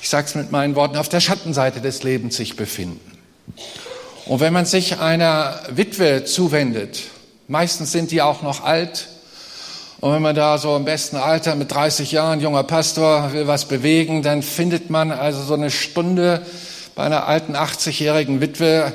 [0.00, 3.00] ich sage es mit meinen Worten, auf der Schattenseite des Lebens sich befinden.
[4.26, 7.00] Und wenn man sich einer Witwe zuwendet,
[7.48, 9.08] meistens sind die auch noch alt,
[10.00, 13.66] und wenn man da so im besten Alter mit 30 Jahren, junger Pastor, will was
[13.66, 16.40] bewegen, dann findet man also so eine Stunde
[16.94, 18.94] bei einer alten 80-jährigen Witwe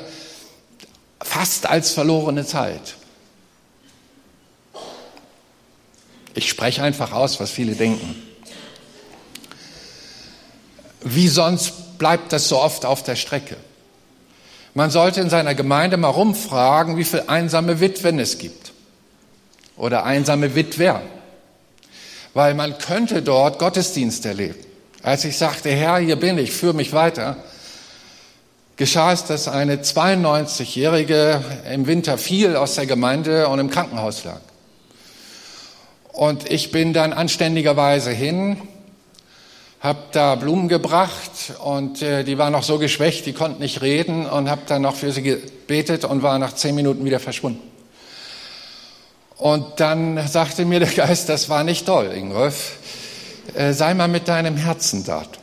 [1.22, 2.96] fast als verlorene Zeit.
[6.36, 8.14] Ich spreche einfach aus, was viele denken.
[11.00, 13.56] Wie sonst bleibt das so oft auf der Strecke?
[14.74, 18.72] Man sollte in seiner Gemeinde mal rumfragen, wie viele einsame Witwen es gibt
[19.78, 21.00] oder einsame Witwer,
[22.34, 24.58] weil man könnte dort Gottesdienst erleben.
[25.02, 27.38] Als ich sagte, Herr, hier bin ich, führe mich weiter,
[28.76, 34.40] geschah es, dass eine 92-Jährige im Winter fiel aus der Gemeinde und im Krankenhaus lag.
[36.16, 38.56] Und ich bin dann anständigerweise hin,
[39.80, 44.24] habe da Blumen gebracht und äh, die war noch so geschwächt, die konnte nicht reden
[44.24, 47.60] und habe dann noch für sie gebetet und war nach zehn Minuten wieder verschwunden.
[49.36, 52.78] Und dann sagte mir der Geist, das war nicht toll, Ingolf.
[53.52, 55.38] Äh, sei mal mit deinem Herzen dort.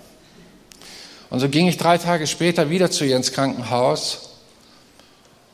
[1.29, 4.31] Und so ging ich drei Tage später wieder zu ihr ins Krankenhaus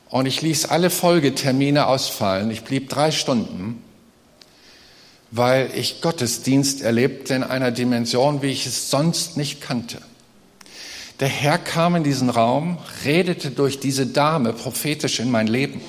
[0.10, 2.50] und ich ließ alle Folgetermine ausfallen.
[2.52, 3.84] Ich blieb drei Stunden,
[5.32, 10.00] weil ich Gottesdienst erlebte in einer Dimension, wie ich es sonst nicht kannte.
[11.20, 15.82] Der Herr kam in diesen Raum, redete durch diese Dame prophetisch in mein Leben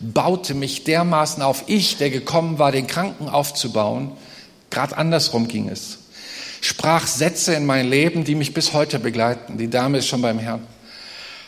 [0.00, 1.64] baute mich dermaßen auf.
[1.66, 4.12] Ich, der gekommen war, den Kranken aufzubauen,
[4.70, 5.98] gerade andersrum ging es.
[6.60, 9.58] Sprach Sätze in mein Leben, die mich bis heute begleiten.
[9.58, 10.66] Die Dame ist schon beim Herrn.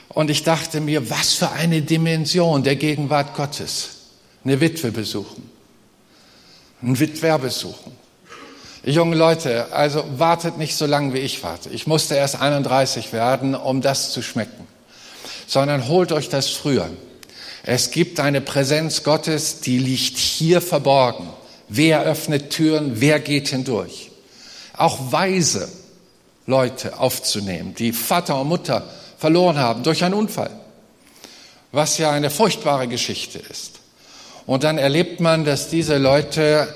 [0.09, 3.88] Und ich dachte mir, was für eine Dimension der Gegenwart Gottes.
[4.44, 5.49] eine Witwe besuchen,
[6.83, 7.93] einen Witwer besuchen.
[8.85, 11.68] Junge Leute, also wartet nicht so lange, wie ich warte.
[11.68, 14.66] Ich musste erst 31 werden, um das zu schmecken.
[15.47, 16.89] Sondern holt euch das früher.
[17.62, 21.28] Es gibt eine Präsenz Gottes, die liegt hier verborgen.
[21.68, 23.01] Wer öffnet Türen?
[23.01, 24.11] Wer geht hindurch?
[24.74, 25.70] Auch weise
[26.47, 30.51] Leute aufzunehmen, die Vater und Mutter verloren haben durch einen Unfall,
[31.70, 33.80] was ja eine furchtbare Geschichte ist.
[34.51, 36.66] Und dann erlebt man, dass diese Leute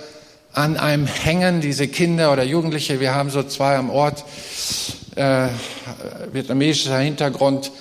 [0.53, 3.01] an einem hängen, diese Kinder oder Jugendliche.
[3.01, 4.25] Wir haben so zwei am Ort,
[5.17, 5.49] äh,
[6.33, 7.73] vietnamesischer Hintergrund.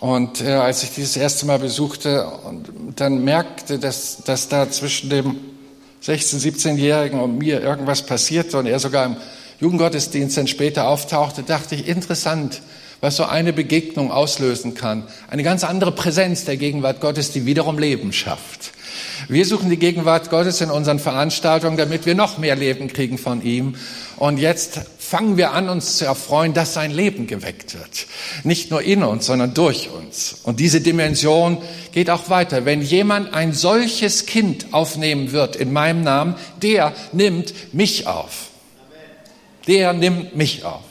[0.00, 5.10] Und äh, als ich dieses erste Mal besuchte und dann merkte, dass, dass da zwischen
[5.10, 5.36] dem
[6.02, 9.16] 16-, 17-Jährigen und mir irgendwas passierte und er sogar im
[9.60, 12.62] Jugendgottesdienst dann später auftauchte, dachte ich, interessant,
[13.02, 15.02] was so eine Begegnung auslösen kann.
[15.28, 18.72] Eine ganz andere Präsenz der Gegenwart Gottes, die wiederum Leben schafft.
[19.28, 23.42] Wir suchen die Gegenwart Gottes in unseren Veranstaltungen, damit wir noch mehr Leben kriegen von
[23.42, 23.76] ihm.
[24.16, 28.06] Und jetzt fangen wir an, uns zu erfreuen, dass sein Leben geweckt wird.
[28.44, 30.40] Nicht nur in uns, sondern durch uns.
[30.42, 31.58] Und diese Dimension
[31.92, 32.64] geht auch weiter.
[32.64, 38.48] Wenn jemand ein solches Kind aufnehmen wird in meinem Namen, der nimmt mich auf.
[39.66, 40.87] Der nimmt mich auf.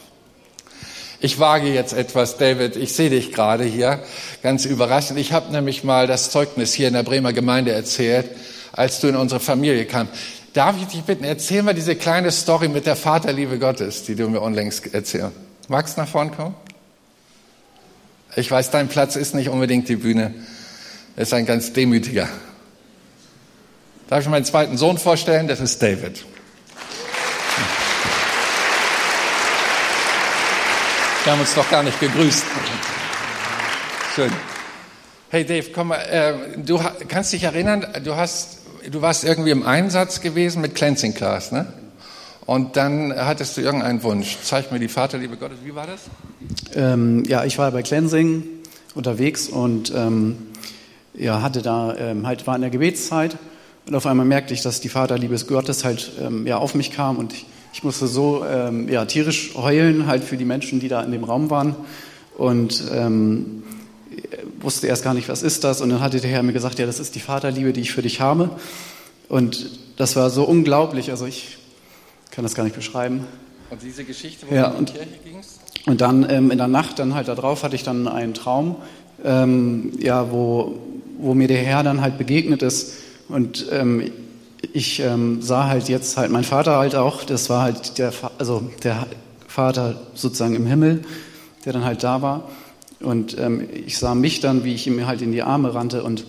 [1.20, 2.76] Ich wage jetzt etwas, David.
[2.76, 4.04] Ich sehe dich gerade hier,
[4.44, 5.18] ganz überraschend.
[5.20, 8.30] Ich habe nämlich mal das Zeugnis hier in der Bremer Gemeinde erzählt,
[8.72, 10.14] als du in unsere Familie kamst.
[10.54, 14.30] Darf ich dich bitten, erzähl mal diese kleine Story mit der Vaterliebe Gottes, die du
[14.30, 15.34] mir unlängst erzählst.
[15.68, 16.56] Magst du nach vorn kommen?
[18.36, 20.34] Ich weiß, dein Platz ist nicht unbedingt die Bühne.
[21.16, 22.30] Es ist ein ganz demütiger.
[24.08, 25.48] Darf ich meinen zweiten Sohn vorstellen?
[25.48, 26.24] Das ist David.
[31.28, 32.46] Wir haben uns doch gar nicht gegrüßt.
[34.16, 34.32] Schön.
[35.28, 38.60] Hey Dave, komm mal, äh, du kannst dich erinnern, du hast,
[38.90, 41.68] du warst irgendwie im Einsatz gewesen mit Cleansing Class, ne?
[42.46, 44.38] Und dann hattest du irgendeinen Wunsch.
[44.42, 45.58] Zeig mir die Vaterliebe Gottes.
[45.66, 46.00] Wie war das?
[46.76, 48.44] Ähm, ja, ich war bei Cleansing
[48.96, 50.38] unterwegs und ähm,
[51.14, 53.36] ja, hatte da ähm, halt war in der Gebetszeit
[53.86, 57.18] und auf einmal merkte ich, dass die Vaterliebe Gottes halt ähm, ja auf mich kam
[57.18, 57.46] und ich
[57.78, 61.24] ich musste so ähm, ja, tierisch heulen, halt für die Menschen, die da in dem
[61.24, 61.76] Raum waren.
[62.36, 63.62] Und ähm,
[64.60, 65.80] wusste erst gar nicht, was ist das.
[65.82, 68.02] Und dann hatte der Herr mir gesagt, ja, das ist die Vaterliebe, die ich für
[68.02, 68.50] dich habe.
[69.30, 71.12] Und das war so unglaublich.
[71.12, 71.60] Also ich
[72.32, 73.28] kann das gar nicht beschreiben.
[73.70, 75.60] Und diese Geschichte, wo ja, du in die Kirche gingst?
[75.86, 78.78] Und dann ähm, in der Nacht, dann halt darauf, hatte ich dann einen Traum,
[79.24, 80.80] ähm, ja, wo,
[81.20, 82.94] wo mir der Herr dann halt begegnet ist.
[83.30, 84.10] Und ähm,
[84.74, 88.70] ich ähm, sah halt jetzt halt mein Vater halt auch, das war halt der, also
[88.84, 89.08] der
[89.48, 91.04] Vater sozusagen im Himmel,
[91.66, 92.50] der dann halt da war.
[93.00, 96.26] Und ähm, ich sah mich dann, wie ich ihm halt in die Arme rannte und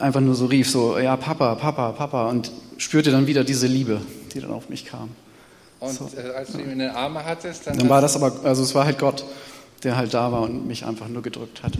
[0.00, 4.00] einfach nur so rief, so, ja, Papa, Papa, Papa, und spürte dann wieder diese Liebe,
[4.34, 5.10] die dann auf mich kam.
[5.80, 6.10] Und so.
[6.16, 7.78] Äh, als du ihn in den Armen hattest, dann.
[7.78, 9.24] Dann war das aber, also es war halt Gott,
[9.84, 11.72] der halt da war und mich einfach nur gedrückt hat.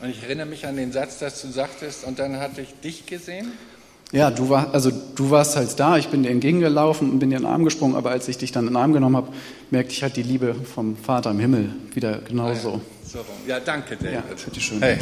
[0.00, 3.06] Und ich erinnere mich an den Satz, dass du sagtest, und dann hatte ich dich
[3.06, 3.52] gesehen.
[4.12, 7.36] Ja, du, war, also du warst halt da, ich bin dir entgegengelaufen und bin dir
[7.36, 9.28] in den Arm gesprungen, aber als ich dich dann in den Arm genommen habe,
[9.70, 12.74] merkte ich halt die Liebe vom Vater im Himmel wieder genauso.
[12.74, 13.54] Ah, ja.
[13.54, 14.14] Ja, danke, David.
[14.14, 14.80] Ja, bitteschön.
[14.80, 14.98] Hey.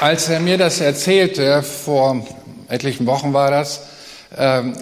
[0.00, 2.26] Als er mir das erzählte, vor
[2.68, 3.82] etlichen Wochen war das,
[4.36, 4.72] ähm,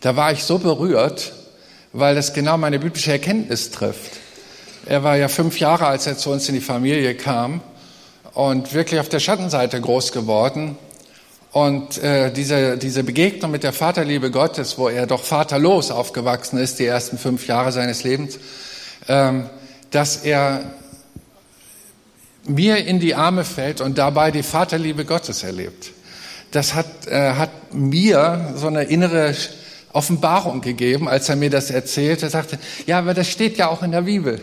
[0.00, 1.32] da war ich so berührt,
[1.92, 4.18] weil das genau meine biblische Erkenntnis trifft.
[4.88, 7.60] Er war ja fünf Jahre, als er zu uns in die Familie kam
[8.34, 10.78] und wirklich auf der Schattenseite groß geworden.
[11.50, 16.78] Und äh, diese, diese Begegnung mit der Vaterliebe Gottes, wo er doch vaterlos aufgewachsen ist,
[16.78, 18.38] die ersten fünf Jahre seines Lebens,
[19.08, 19.50] ähm,
[19.90, 20.62] dass er
[22.44, 25.90] mir in die Arme fällt und dabei die Vaterliebe Gottes erlebt.
[26.52, 29.34] Das hat, äh, hat mir so eine innere
[29.96, 32.26] Offenbarung gegeben, als er mir das erzählte.
[32.26, 34.38] Er sagte, ja, aber das steht ja auch in der Bibel.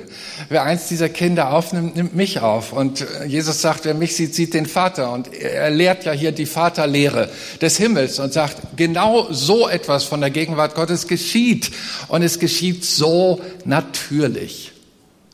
[0.50, 2.74] Wer eins dieser Kinder aufnimmt, nimmt mich auf.
[2.74, 5.12] Und äh, Jesus sagt, wer mich sieht, sieht den Vater.
[5.12, 7.30] Und er lehrt ja hier die Vaterlehre
[7.62, 11.70] des Himmels und sagt, genau so etwas von der Gegenwart Gottes geschieht.
[12.08, 14.72] Und es geschieht so natürlich.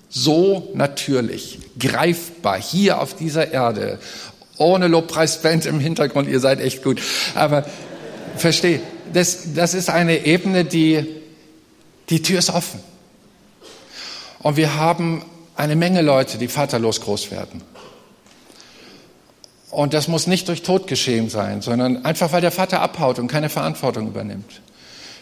[0.10, 1.60] So natürlich.
[1.80, 2.62] Greifbar.
[2.62, 4.00] Hier auf dieser Erde.
[4.58, 6.28] Ohne Lobpreisband im Hintergrund.
[6.28, 7.02] Ihr seid echt gut.
[7.36, 7.64] Aber
[8.36, 8.82] verstehe
[9.14, 11.06] das, das ist eine Ebene, die,
[12.10, 12.80] die Tür ist offen.
[14.40, 15.24] Und wir haben
[15.56, 17.62] eine Menge Leute, die vaterlos groß werden.
[19.72, 23.28] Und das muss nicht durch Tod geschehen sein, sondern einfach, weil der Vater abhaut und
[23.28, 24.62] keine Verantwortung übernimmt.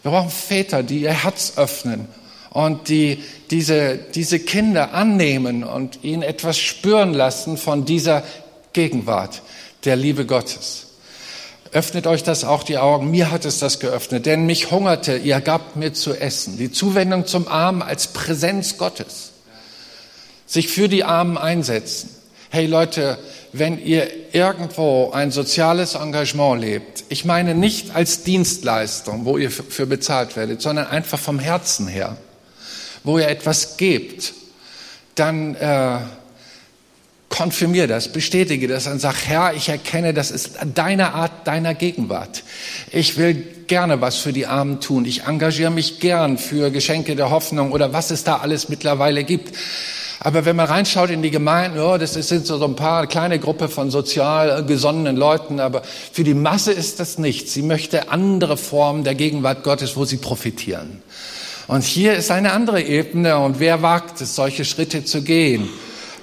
[0.03, 2.07] Wir brauchen Väter, die ihr Herz öffnen
[2.51, 8.23] und die diese, diese Kinder annehmen und ihnen etwas spüren lassen von dieser
[8.73, 9.41] Gegenwart
[9.83, 10.86] der Liebe Gottes.
[11.71, 13.11] Öffnet euch das auch die Augen.
[13.11, 16.57] Mir hat es das geöffnet, denn mich hungerte, ihr gabt mir zu essen.
[16.57, 19.31] Die Zuwendung zum Armen als Präsenz Gottes.
[20.45, 22.09] Sich für die Armen einsetzen.
[22.49, 23.17] Hey Leute,
[23.51, 29.85] wenn ihr irgendwo ein soziales Engagement lebt, ich meine nicht als Dienstleistung, wo ihr für
[29.85, 32.15] bezahlt werdet, sondern einfach vom Herzen her,
[33.03, 34.33] wo ihr etwas gebt,
[35.15, 35.99] dann äh,
[37.29, 42.43] konfirmiere das, bestätige das und sag, Herr, ich erkenne, das ist deine Art, deiner Gegenwart.
[42.91, 43.35] Ich will
[43.67, 45.05] gerne was für die Armen tun.
[45.05, 49.55] Ich engagiere mich gern für Geschenke der Hoffnung oder was es da alles mittlerweile gibt.
[50.19, 53.69] Aber wenn man reinschaut in die Gemeinden, oh, das sind so ein paar kleine Gruppe
[53.69, 57.53] von sozial gesonnenen Leuten, aber für die Masse ist das nichts.
[57.53, 61.03] Sie möchte andere Formen der Gegenwart Gottes, wo sie profitieren.
[61.67, 65.69] Und hier ist eine andere Ebene und wer wagt es, solche Schritte zu gehen?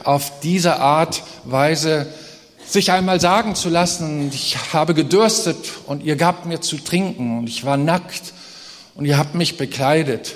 [0.05, 2.07] Auf diese Art Weise
[2.67, 7.49] sich einmal sagen zu lassen, ich habe gedürstet und ihr gabt mir zu trinken und
[7.49, 8.33] ich war nackt
[8.95, 10.35] und ihr habt mich bekleidet.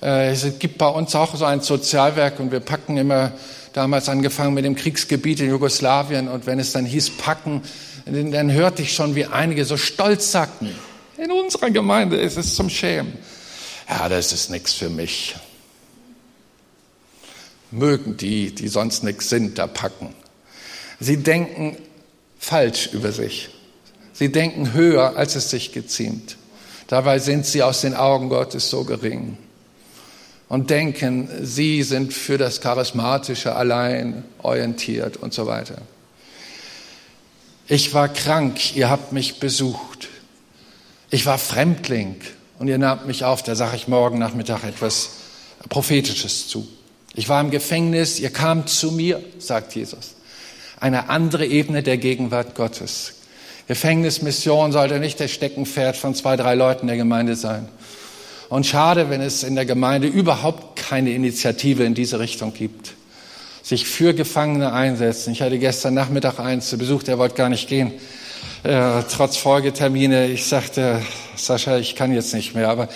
[0.00, 3.32] Äh, es gibt bei uns auch so ein Sozialwerk und wir packen immer,
[3.72, 7.62] damals angefangen mit dem Kriegsgebiet in Jugoslawien und wenn es dann hieß packen,
[8.06, 10.70] dann hörte ich schon, wie einige so stolz sagten,
[11.18, 13.18] in unserer Gemeinde ist es zum Schämen.
[13.88, 15.34] Ja, das ist nichts für mich
[17.70, 20.14] mögen die, die sonst nichts sind, da packen.
[21.00, 21.76] Sie denken
[22.38, 23.50] falsch über sich.
[24.12, 26.36] Sie denken höher, als es sich geziemt.
[26.86, 29.36] Dabei sind sie aus den Augen Gottes so gering
[30.48, 35.78] und denken, sie sind für das Charismatische allein orientiert und so weiter.
[37.68, 40.08] Ich war krank, ihr habt mich besucht.
[41.10, 42.16] Ich war Fremdling
[42.58, 43.42] und ihr nahmt mich auf.
[43.42, 45.10] Da sage ich morgen Nachmittag etwas
[45.68, 46.68] Prophetisches zu.
[47.16, 50.14] Ich war im Gefängnis, ihr kamt zu mir, sagt Jesus.
[50.78, 53.14] Eine andere Ebene der Gegenwart Gottes.
[53.68, 57.68] Gefängnismission sollte nicht das Steckenpferd von zwei, drei Leuten der Gemeinde sein.
[58.50, 62.92] Und schade, wenn es in der Gemeinde überhaupt keine Initiative in diese Richtung gibt.
[63.62, 65.32] Sich für Gefangene einsetzen.
[65.32, 67.92] Ich hatte gestern Nachmittag eins zu Besuch, der wollte gar nicht gehen.
[68.62, 70.28] Äh, trotz Folgetermine.
[70.28, 71.00] Ich sagte,
[71.34, 72.68] Sascha, ich kann jetzt nicht mehr.
[72.68, 72.88] Aber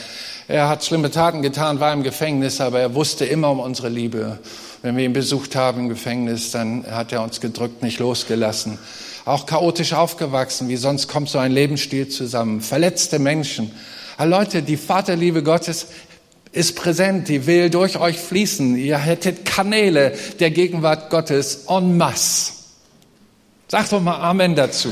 [0.50, 4.40] er hat schlimme Taten getan, war im Gefängnis, aber er wusste immer um unsere Liebe.
[4.82, 8.78] Wenn wir ihn besucht haben im Gefängnis, dann hat er uns gedrückt, nicht losgelassen.
[9.24, 12.62] Auch chaotisch aufgewachsen, wie sonst kommt so ein Lebensstil zusammen.
[12.62, 13.70] Verletzte Menschen.
[14.16, 15.86] Aber Leute, die Vaterliebe Gottes
[16.50, 18.76] ist präsent, die will durch euch fließen.
[18.76, 22.54] Ihr hättet Kanäle der Gegenwart Gottes en masse.
[23.68, 24.90] Sagt doch mal Amen dazu.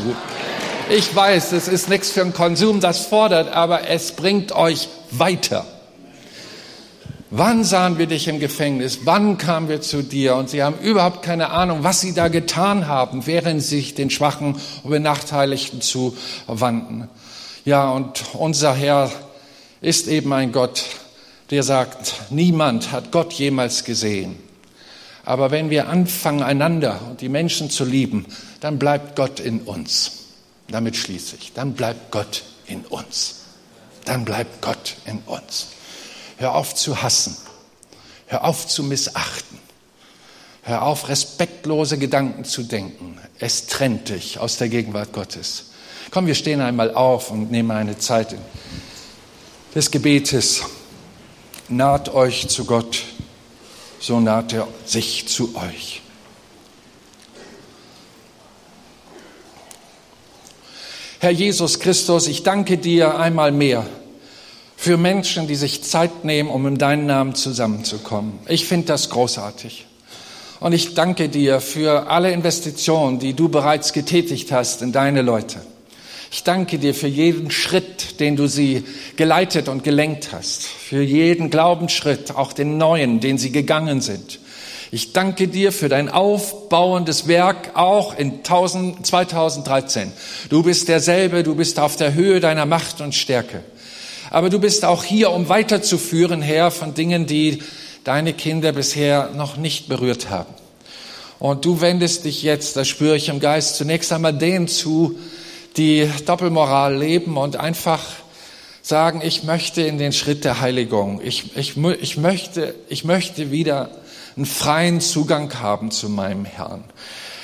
[0.90, 5.66] Ich weiß, es ist nichts für den Konsum, das fordert, aber es bringt euch weiter.
[7.28, 9.00] Wann sahen wir dich im Gefängnis?
[9.04, 10.34] Wann kamen wir zu dir?
[10.36, 14.08] Und sie haben überhaupt keine Ahnung, was sie da getan haben, während sie sich den
[14.08, 17.08] Schwachen und Benachteiligten zuwandten.
[17.66, 19.10] Ja, und unser Herr
[19.82, 20.86] ist eben ein Gott,
[21.50, 24.36] der sagt, niemand hat Gott jemals gesehen.
[25.26, 28.24] Aber wenn wir anfangen, einander und die Menschen zu lieben,
[28.60, 30.17] dann bleibt Gott in uns.
[30.70, 31.52] Damit schließe ich.
[31.52, 33.36] Dann bleibt Gott in uns.
[34.04, 35.68] Dann bleibt Gott in uns.
[36.36, 37.36] Hör auf zu hassen.
[38.26, 39.58] Hör auf zu missachten.
[40.62, 43.18] Hör auf, respektlose Gedanken zu denken.
[43.38, 45.70] Es trennt dich aus der Gegenwart Gottes.
[46.10, 48.36] Komm, wir stehen einmal auf und nehmen eine Zeit
[49.74, 50.62] des Gebetes.
[51.68, 53.02] Naht euch zu Gott,
[53.98, 56.02] so naht er sich zu euch.
[61.20, 63.84] Herr Jesus Christus, ich danke dir einmal mehr
[64.76, 68.34] für Menschen, die sich Zeit nehmen, um in deinen Namen zusammenzukommen.
[68.46, 69.86] Ich finde das großartig.
[70.60, 75.60] Und ich danke dir für alle Investitionen, die du bereits getätigt hast in deine Leute.
[76.30, 78.84] Ich danke dir für jeden Schritt, den du sie
[79.16, 84.38] geleitet und gelenkt hast, für jeden Glaubensschritt, auch den neuen, den sie gegangen sind.
[84.90, 90.12] Ich danke dir für dein aufbauendes Werk auch in 2013.
[90.48, 93.62] Du bist derselbe, du bist auf der Höhe deiner Macht und Stärke.
[94.30, 97.62] Aber du bist auch hier, um weiterzuführen, Herr, von Dingen, die
[98.04, 100.54] deine Kinder bisher noch nicht berührt haben.
[101.38, 105.18] Und du wendest dich jetzt, das spüre ich im Geist, zunächst einmal denen zu,
[105.76, 108.00] die Doppelmoral leben und einfach
[108.88, 111.20] sagen, ich möchte in den Schritt der Heiligung.
[111.22, 113.90] Ich, ich, ich, möchte, ich möchte wieder
[114.34, 116.84] einen freien Zugang haben zu meinem Herrn.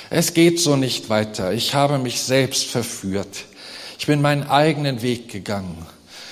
[0.09, 1.53] Es geht so nicht weiter.
[1.53, 3.45] Ich habe mich selbst verführt.
[3.99, 5.85] Ich bin meinen eigenen Weg gegangen.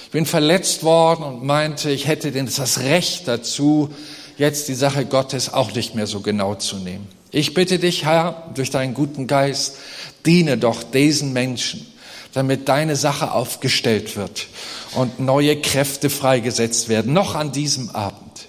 [0.05, 3.93] Ich bin verletzt worden und meinte, ich hätte das Recht dazu,
[4.37, 7.07] jetzt die Sache Gottes auch nicht mehr so genau zu nehmen.
[7.29, 9.77] Ich bitte dich, Herr, durch deinen guten Geist,
[10.25, 11.85] diene doch diesen Menschen,
[12.33, 14.47] damit deine Sache aufgestellt wird
[14.95, 18.47] und neue Kräfte freigesetzt werden, noch an diesem Abend.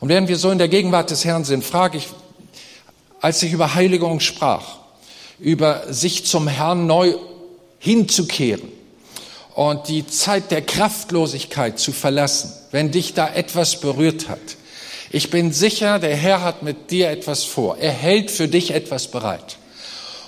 [0.00, 2.08] Und während wir so in der Gegenwart des Herrn sind, frage ich,
[3.20, 4.76] als ich über Heiligung sprach,
[5.38, 7.14] über sich zum Herrn neu
[7.78, 8.68] hinzukehren
[9.54, 14.40] und die Zeit der Kraftlosigkeit zu verlassen, wenn dich da etwas berührt hat,
[15.10, 17.78] ich bin sicher, der Herr hat mit dir etwas vor.
[17.78, 19.56] Er hält für dich etwas bereit.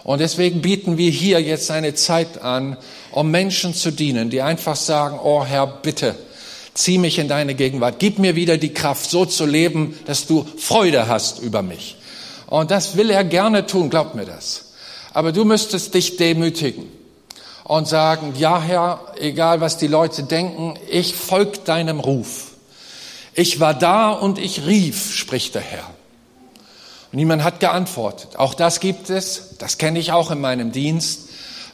[0.05, 2.77] Und deswegen bieten wir hier jetzt eine Zeit an,
[3.11, 6.15] um Menschen zu dienen, die einfach sagen, oh Herr, bitte,
[6.75, 7.97] zieh mich in deine Gegenwart.
[7.99, 11.97] Gib mir wieder die Kraft, so zu leben, dass du Freude hast über mich.
[12.47, 14.73] Und das will er gerne tun, glaub mir das.
[15.13, 16.85] Aber du müsstest dich demütigen
[17.65, 22.53] und sagen, ja Herr, egal was die Leute denken, ich folge deinem Ruf.
[23.35, 25.91] Ich war da und ich rief, spricht der Herr.
[27.13, 28.37] Niemand hat geantwortet.
[28.37, 31.29] Auch das gibt es, das kenne ich auch in meinem Dienst.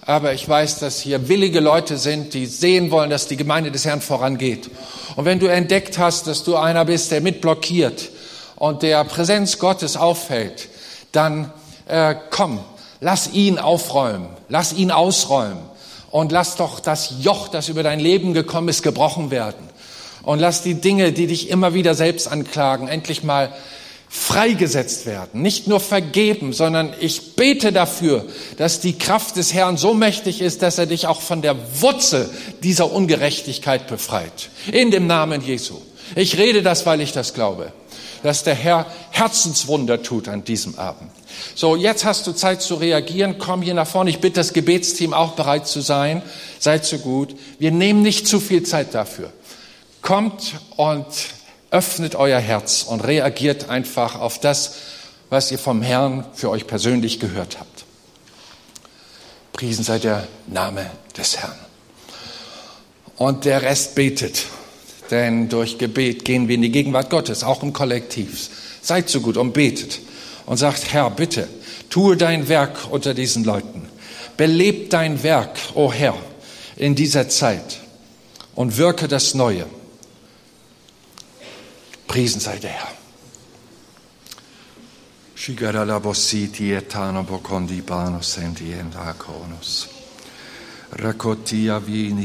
[0.06, 3.86] Aber ich weiß, dass hier willige Leute sind, die sehen wollen, dass die Gemeinde des
[3.86, 4.70] Herrn vorangeht.
[5.16, 8.10] Und wenn du entdeckt hast, dass du einer bist, der mitblockiert
[8.56, 10.68] und der Präsenz Gottes auffällt,
[11.12, 11.52] dann
[11.88, 12.60] äh, komm,
[13.00, 15.62] lass ihn aufräumen, lass ihn ausräumen
[16.10, 19.68] und lass doch das Joch, das über dein Leben gekommen ist, gebrochen werden.
[20.22, 23.52] Und lass die Dinge, die dich immer wieder selbst anklagen, endlich mal
[24.14, 25.42] freigesetzt werden.
[25.42, 28.24] Nicht nur vergeben, sondern ich bete dafür,
[28.58, 32.30] dass die Kraft des Herrn so mächtig ist, dass er dich auch von der Wurzel
[32.62, 34.50] dieser Ungerechtigkeit befreit.
[34.70, 35.80] In dem Namen Jesu.
[36.14, 37.72] Ich rede das, weil ich das glaube,
[38.22, 41.10] dass der Herr Herzenswunder tut an diesem Abend.
[41.56, 43.38] So, jetzt hast du Zeit zu reagieren.
[43.38, 44.10] Komm hier nach vorne.
[44.10, 46.22] Ich bitte das Gebetsteam auch bereit zu sein.
[46.60, 47.34] Seid so gut.
[47.58, 49.32] Wir nehmen nicht zu viel Zeit dafür.
[50.02, 51.04] Kommt und
[51.74, 54.76] öffnet euer Herz und reagiert einfach auf das,
[55.28, 57.84] was ihr vom Herrn für euch persönlich gehört habt.
[59.52, 61.58] Priesen sei der Name des Herrn.
[63.16, 64.44] Und der Rest betet,
[65.10, 68.50] denn durch Gebet gehen wir in die Gegenwart Gottes, auch im Kollektiv.
[68.80, 69.98] Seid so gut und betet
[70.46, 71.48] und sagt, Herr, bitte,
[71.90, 73.88] tue dein Werk unter diesen Leuten.
[74.36, 76.14] Beleb dein Werk, o oh Herr,
[76.76, 77.80] in dieser Zeit
[78.54, 79.66] und wirke das Neue.
[82.14, 82.92] Priesen sei der Herr.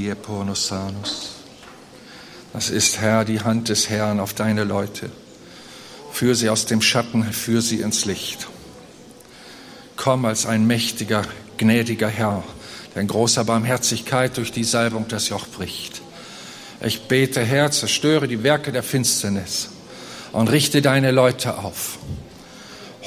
[0.09, 1.31] Eponosanus.
[2.53, 5.09] Das ist, Herr, die Hand des Herrn auf deine Leute.
[6.11, 8.47] Führ sie aus dem Schatten, führ sie ins Licht.
[9.95, 11.23] Komm als ein mächtiger,
[11.57, 12.43] gnädiger Herr,
[12.93, 16.03] der in großer Barmherzigkeit durch die Salbung das Joch bricht.
[16.79, 19.69] Ich bete, Herr, zerstöre die Werke der Finsternis
[20.31, 21.99] und richte deine Leute auf.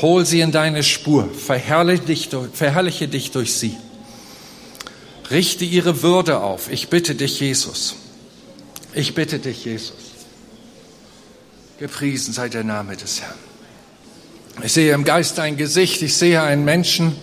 [0.01, 3.77] Hol sie in deine Spur, verherrliche dich, verherrliche dich durch sie.
[5.31, 6.71] Richte ihre Würde auf.
[6.71, 7.95] Ich bitte dich, Jesus.
[8.95, 9.95] Ich bitte dich, Jesus.
[11.79, 13.35] Gepriesen sei der Name des Herrn.
[14.63, 17.17] Ich sehe im Geist ein Gesicht, ich sehe einen Menschen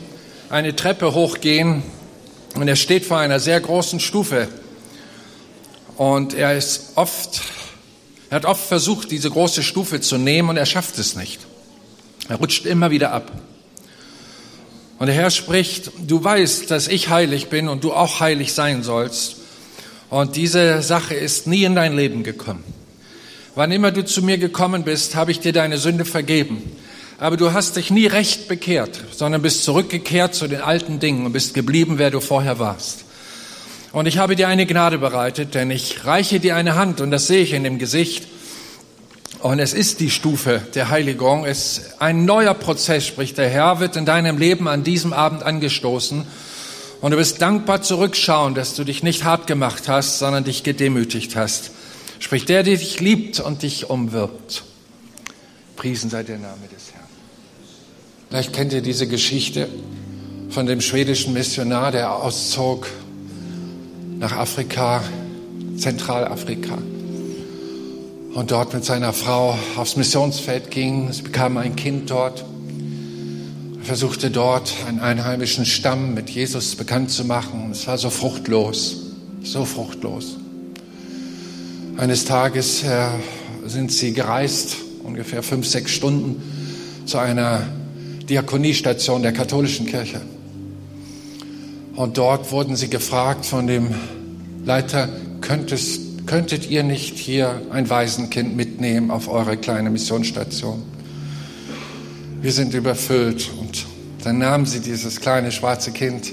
[0.49, 1.83] eine Treppe hochgehen
[2.55, 4.47] und er steht vor einer sehr großen Stufe
[5.95, 7.41] und er ist oft,
[8.29, 11.39] er hat oft versucht, diese große Stufe zu nehmen und er schafft es nicht.
[12.27, 13.31] Er rutscht immer wieder ab.
[14.99, 18.83] Und der Herr spricht, du weißt, dass ich heilig bin und du auch heilig sein
[18.83, 19.37] sollst.
[20.09, 22.63] Und diese Sache ist nie in dein Leben gekommen.
[23.55, 26.61] Wann immer du zu mir gekommen bist, habe ich dir deine Sünde vergeben.
[27.17, 31.33] Aber du hast dich nie recht bekehrt, sondern bist zurückgekehrt zu den alten Dingen und
[31.33, 33.05] bist geblieben, wer du vorher warst.
[33.91, 37.27] Und ich habe dir eine Gnade bereitet, denn ich reiche dir eine Hand und das
[37.27, 38.27] sehe ich in dem Gesicht.
[39.39, 41.45] Und es ist die Stufe der Heiligung.
[41.45, 45.43] Es ist ein neuer Prozess, spricht der Herr, wird in deinem Leben an diesem Abend
[45.43, 46.25] angestoßen.
[47.01, 51.35] Und du wirst dankbar zurückschauen, dass du dich nicht hart gemacht hast, sondern dich gedemütigt
[51.35, 51.71] hast.
[52.19, 54.63] Spricht der, der dich liebt und dich umwirbt.
[55.77, 57.07] Priesen sei der Name des Herrn.
[58.27, 59.69] Vielleicht kennt ihr diese Geschichte
[60.49, 62.87] von dem schwedischen Missionar, der auszog
[64.19, 65.01] nach Afrika,
[65.77, 66.77] Zentralafrika.
[68.33, 71.11] Und dort mit seiner Frau aufs Missionsfeld ging.
[71.11, 72.45] Sie bekam ein Kind dort.
[73.79, 77.69] Er versuchte dort einen einheimischen Stamm mit Jesus bekannt zu machen.
[77.71, 78.97] Es war so fruchtlos,
[79.41, 80.37] so fruchtlos.
[81.97, 83.07] Eines Tages äh,
[83.65, 86.41] sind sie gereist, ungefähr fünf, sechs Stunden,
[87.05, 87.63] zu einer
[88.29, 90.21] Diakoniestation der katholischen Kirche.
[91.99, 93.93] Und dort wurden sie gefragt von dem
[94.63, 95.09] Leiter,
[95.41, 100.81] könntest könntet ihr nicht hier ein Waisenkind mitnehmen auf eure kleine Missionsstation?
[102.41, 103.51] Wir sind überfüllt.
[103.59, 103.85] Und
[104.23, 106.31] dann nahmen sie dieses kleine schwarze Kind,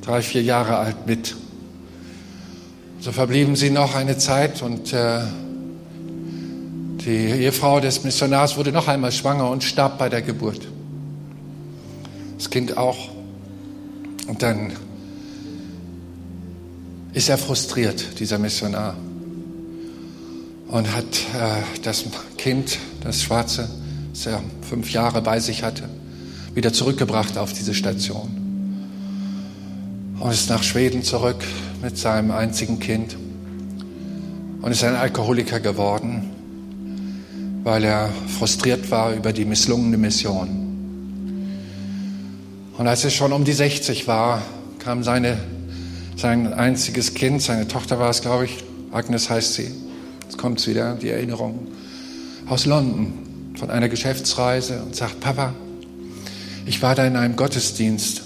[0.00, 1.36] drei, vier Jahre alt, mit.
[2.98, 5.20] So verblieben sie noch eine Zeit und äh,
[7.04, 10.66] die Ehefrau des Missionars wurde noch einmal schwanger und starb bei der Geburt.
[12.38, 13.10] Das Kind auch.
[14.26, 14.72] Und dann
[17.14, 18.96] ist er frustriert, dieser Missionar
[20.68, 22.04] und hat äh, das
[22.36, 23.68] Kind, das Schwarze,
[24.12, 25.84] das er fünf Jahre bei sich hatte,
[26.54, 28.40] wieder zurückgebracht auf diese Station.
[30.18, 31.44] Und ist nach Schweden zurück
[31.80, 33.16] mit seinem einzigen Kind
[34.62, 36.30] und ist ein Alkoholiker geworden,
[37.62, 40.48] weil er frustriert war über die misslungene Mission.
[42.76, 44.42] Und als er schon um die 60 war,
[44.80, 45.36] kam seine,
[46.16, 49.70] sein einziges Kind, seine Tochter war es, glaube ich, Agnes heißt sie,
[50.24, 51.68] Jetzt kommt es wieder, die Erinnerung
[52.46, 55.54] aus London von einer Geschäftsreise und sagt, Papa,
[56.66, 58.22] ich war da in einem Gottesdienst.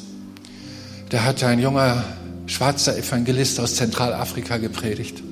[1.10, 2.04] Da hat ein junger
[2.46, 5.22] schwarzer Evangelist aus Zentralafrika gepredigt.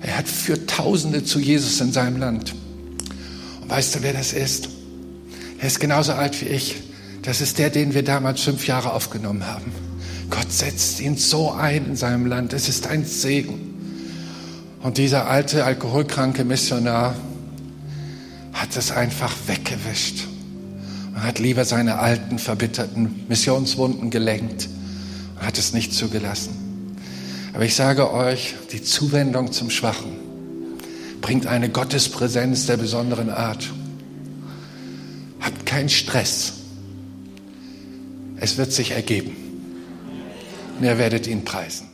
[0.00, 2.54] Er hat für Tausende zu Jesus in seinem Land.
[3.60, 4.68] Und weißt du, wer das ist?
[5.58, 6.76] Er ist genauso alt wie ich.
[7.22, 9.87] Das ist der, den wir damals fünf Jahre aufgenommen haben.
[10.30, 12.52] Gott setzt ihn so ein in seinem Land.
[12.52, 13.68] Es ist ein Segen.
[14.82, 17.14] Und dieser alte alkoholkranke Missionar
[18.52, 20.24] hat es einfach weggewischt
[21.14, 24.68] und hat lieber seine alten, verbitterten Missionswunden gelenkt
[25.36, 26.56] und hat es nicht zugelassen.
[27.54, 30.12] Aber ich sage euch, die Zuwendung zum Schwachen
[31.20, 33.68] bringt eine Gottespräsenz der besonderen Art.
[35.40, 36.52] Habt keinen Stress.
[38.36, 39.47] Es wird sich ergeben.
[40.78, 41.87] Und ihr werdet ihn preisen.